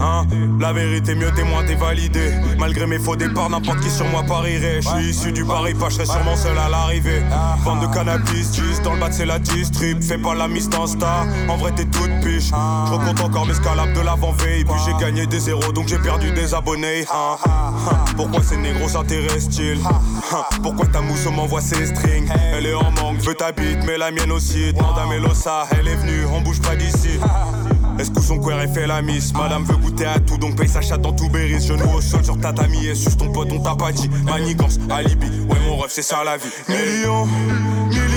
[0.00, 0.26] Hein.
[0.60, 2.32] La vérité, mieux témoin, t'es validé.
[2.58, 4.80] Malgré mes faux départs, n'importe qui sur moi parierait.
[4.82, 7.22] Je suis issu du Paris, pas, sûrement seul à l'arrivée.
[7.64, 10.02] Vente de cannabis, juste dans le bas, c'est la distrib.
[10.02, 12.50] Fais pas la mise Insta, en vrai, t'es toute piche.
[12.50, 14.64] Je recompte encore mes scalabs de l'avant-veille.
[14.64, 17.04] Puis j'ai gagné des zéros, donc j'ai perdu des abonnés.
[17.12, 17.36] hein.
[18.16, 19.78] Pourquoi ces négros s'intéressent-ils?
[20.62, 22.28] Pourquoi ta mousse m'envoie ses strings?
[22.52, 24.72] Elle est en manque, veut ta bite, mais la mienne aussi.
[24.72, 27.18] Demande à Melosa, elle est venue, on bouge pas d'ici.
[27.98, 29.32] Est-ce que son queer fait la miss?
[29.32, 31.66] Madame veut goûter à tout donc paye sa chatte dans tout Béris.
[31.66, 34.08] Genou au sol sur tatami et sus ton pote on t'a pas dit.
[34.24, 36.44] Manigance, alibi, ouais mon rêve c'est ça la vie.
[36.68, 38.15] Millions, millions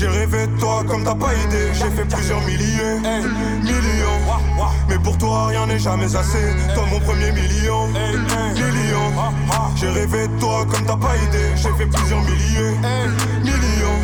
[0.00, 3.00] J'ai rêvé de toi comme t'as pas idée J'ai fait plusieurs milliers,
[3.62, 4.72] millions.
[4.88, 6.54] Mais pour toi rien n'est jamais assez.
[6.74, 9.12] Toi mon premier million, millions.
[9.76, 12.78] J'ai rêvé de toi comme t'as pas idée J'ai fait plusieurs milliers,
[13.42, 14.00] millions.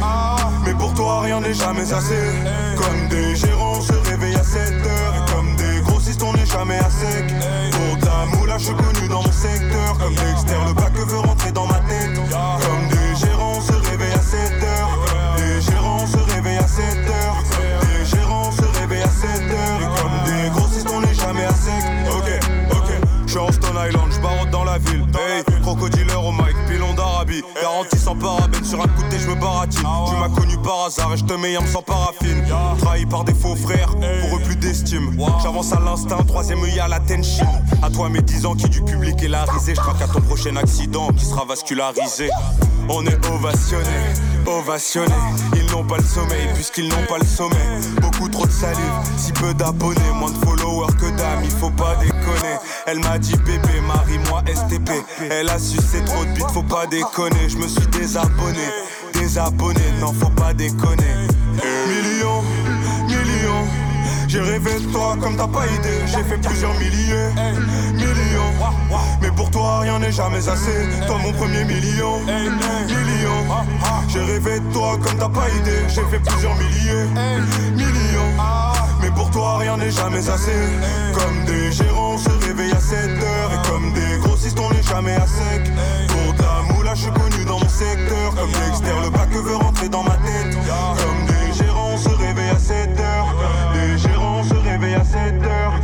[0.66, 2.28] Mais pour toi rien n'est jamais assez.
[2.76, 5.14] Comme des gérants se réveillent à 7 heures.
[5.16, 7.24] Et comme des grossistes on n'est jamais à sec.
[7.72, 9.96] Pour ta moula je suis connu dans mon secteur.
[9.98, 12.20] Comme Dexter le bac veut rentrer dans ma tête
[24.76, 25.06] la ville.
[25.16, 27.42] Hey, crocodileur au mic, pilon d'Arabie.
[27.60, 29.80] Garantie sans parabène, sur un coup de je me baratine.
[29.80, 32.44] Tu m'as connu par hasard et je te mets sans paraffine.
[32.78, 35.16] Trahi par des faux frères, pour eux plus d'estime.
[35.42, 37.46] J'avance à l'instinct, troisième œil à la tension.
[37.82, 39.74] À toi mes 10 ans qui du public est la risée.
[39.74, 42.28] Je à ton prochain accident qui sera vascularisé.
[42.88, 43.84] On est ovationné,
[44.46, 45.14] ovationné.
[45.56, 47.56] Ils n'ont pas le sommeil puisqu'ils n'ont pas le sommet.
[48.00, 48.78] Beaucoup trop de salive,
[49.16, 51.96] si peu d'abonnés, moins de followers que d'âmes, il faut pas
[52.86, 54.90] Elle m'a dit bébé, marie-moi STP.
[55.30, 57.48] Elle a su c'est trop de bite, faut pas déconner.
[57.48, 58.68] Je me suis désabonné,
[59.12, 61.14] désabonné, non faut pas déconner.
[61.88, 62.42] Millions,
[63.08, 63.66] millions.
[64.28, 66.00] J'ai rêvé de toi comme t'as pas idée.
[66.06, 67.30] J'ai fait plusieurs milliers,
[67.94, 68.52] millions.
[69.22, 70.88] Mais pour toi, rien n'est jamais assez.
[71.06, 73.46] Toi, mon premier million, millions.
[74.08, 75.82] J'ai rêvé de toi comme t'as pas idée.
[75.88, 77.06] J'ai fait plusieurs milliers,
[77.74, 78.65] millions
[79.16, 80.52] pour toi, rien n'est jamais assez.
[81.14, 83.50] Comme des gérants, on se réveille à 7 heures.
[83.54, 85.62] Et comme des grossistes, on n'est jamais à sec.
[86.08, 88.34] Pour ta moula, je suis connu dans mon secteur.
[88.36, 90.56] Comme Dexter, le bac veut rentrer dans ma tête.
[91.00, 93.34] Comme des gérants, on se réveille à 7 heures.
[93.74, 95.74] Des gérants, on se réveille à 7 heures.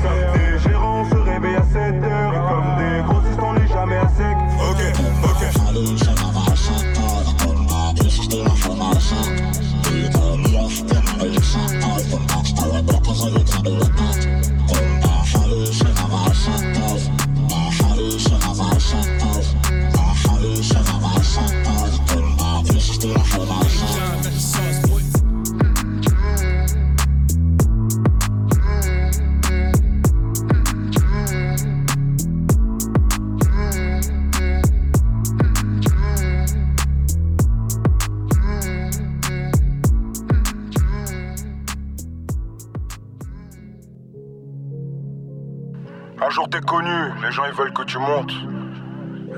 [46.49, 48.33] T'es connu, les gens ils veulent que tu montes.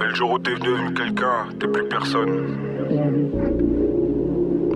[0.00, 2.58] Et le jour où t'es devenu quelqu'un, t'es plus personne.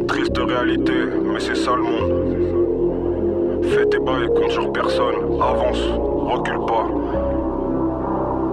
[0.06, 0.92] Triste réalité,
[1.24, 3.64] mais c'est ça le monde.
[3.64, 6.86] Fais tes bails, compte sur personne, avance, recule pas.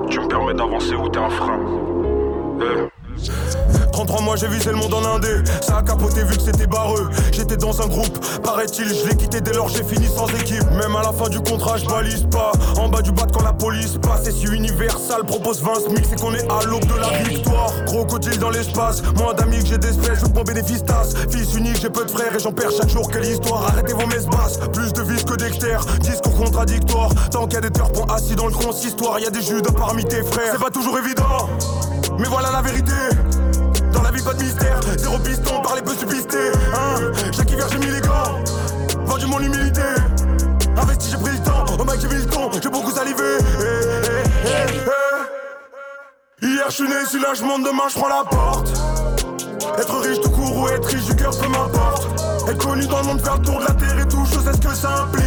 [0.10, 1.60] Tu me permets d'avancer où t'es un frein.
[2.62, 3.65] Eh.
[4.06, 7.10] 33 mois j'ai visé le monde en indé Ça a capoté vu que c'était barreux.
[7.32, 10.64] J'étais dans un groupe, paraît-il Je l'ai quitté dès lors j'ai fini sans équipe.
[10.72, 12.52] Même à la fin du contrat je balise pas.
[12.78, 16.20] En bas du bat quand la police passe Et si Universal propose 20 000 C'est
[16.20, 17.72] qu'on est à l'aube de la victoire.
[17.88, 21.90] Crocodile dans l'espace Moins d'amis que j'ai d'espèces Je mon bénéfice tasse Fils unique j'ai
[21.90, 24.94] peu de frères Et j'en perds chaque jour quelle histoire Arrêtez vos messes basses Plus
[24.94, 25.78] de vis que Dexter.
[26.02, 29.42] Discours contradictoire Tant qu'il y a des terres assis dans le consistoire Y a des
[29.42, 30.54] judes parmi tes frères.
[30.54, 31.50] C'est pas toujours évident
[32.20, 32.94] Mais voilà la vérité
[33.96, 34.80] dans la vie, pas de mystère.
[34.98, 36.52] Zéro piston par les peu subistés.
[36.74, 37.12] Hein
[37.50, 38.44] hiver, j'ai mis les gants.
[39.06, 39.82] Vendu mon humilité.
[40.78, 41.66] Investi, j'ai pris le temps.
[41.80, 42.52] Au mec, j'ai mis le ton.
[42.62, 43.38] J'ai beaucoup salivé.
[43.40, 44.66] Eh, eh,
[46.42, 48.70] eh, Hier, je suis né, celui là, je monte demain, je prends la porte.
[49.80, 52.08] Être riche tout court ou être riche du cœur, peu m'importe.
[52.50, 54.54] Être connu dans le monde, faire le tour de la terre et tout, je sais
[54.54, 55.25] ce que ça implique.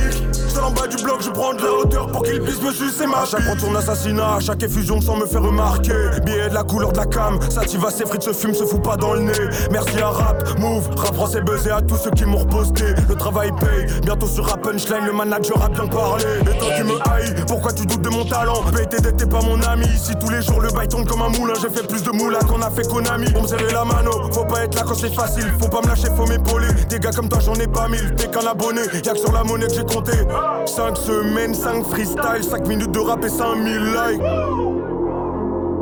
[0.59, 3.07] Seul en bas du bloc, je prends de la hauteur pour qu'il puisse me sucer
[3.07, 5.93] ma chaque retour assassinat, à chaque effusion sans me faire remarquer.
[6.25, 8.97] Billet de la couleur de la cam, sativa, ses frites se fume, se fout pas
[8.97, 9.49] dans le nez.
[9.71, 12.87] Merci à rap, move, rap français buzzé à tous ceux qui m'ont reposté.
[13.09, 16.25] Le travail paye, bientôt sur rap punchline, le manager a bien parlé.
[16.41, 18.61] Et toi tu me haïs, pourquoi tu doutes de mon talent?
[18.75, 19.87] Paye tes pas mon ami.
[19.97, 22.41] Si tous les jours le bail tourne comme un moulin, j'ai fait plus de moulin
[22.41, 23.27] qu'on a fait Konami.
[23.37, 25.87] On me serrer la mano, faut pas être là quand c'est facile, faut pas me
[25.87, 26.73] lâcher, faut m'épauler.
[26.89, 29.45] Des gars comme toi, j'en ai pas mille, t'es qu'un abonné, y'a que sur la
[29.45, 30.19] monnaie que j'ai compté.
[30.67, 34.23] 5 semaines, 5 freestyle, 5 minutes de rap et 5000 likes.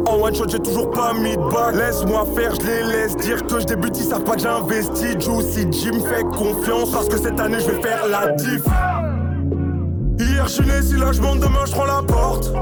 [0.08, 1.74] En one shot, j'ai toujours pas mis de bac.
[1.74, 3.98] Laisse-moi faire, je les laisse dire que je débute.
[3.98, 5.18] Ils savent pas que j'ai investi.
[5.18, 8.62] Juicy Jim fait confiance parce que cette année je vais faire la diff.
[10.18, 12.52] Hier, je suis né, si là je monte, demain je prends la porte.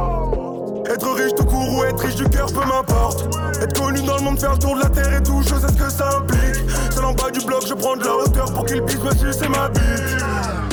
[0.90, 3.28] Être riche tout court ou être riche du cœur, peu m'importe.
[3.61, 5.68] Être connu dans le monde, faire le tour de la terre et tout, je sais
[5.68, 6.70] ce que ça implique.
[6.90, 9.48] Seul en bas du bloc, je prends de la hauteur pour qu'il puisse me sucer
[9.48, 10.64] ma bite.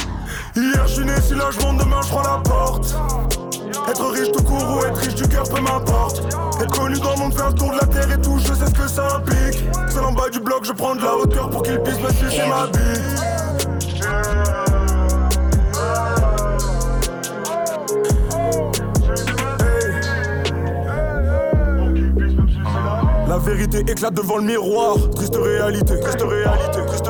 [0.54, 2.94] Hier, je suis né, si là je monte, demain je prends la porte.
[3.90, 6.24] Être riche tout court ou être riche du cœur, peu m'importe.
[6.62, 8.66] Être connu dans le monde, faire le tour de la terre et tout, je sais
[8.66, 9.64] ce que ça implique.
[9.90, 12.44] Seul en bas du bloc, je prends de la hauteur pour qu'il puisse me sucer
[12.48, 13.22] ma bite.
[23.28, 24.98] La vérité éclate devant le miroir.
[25.16, 27.01] Triste réalité, triste réalité, triste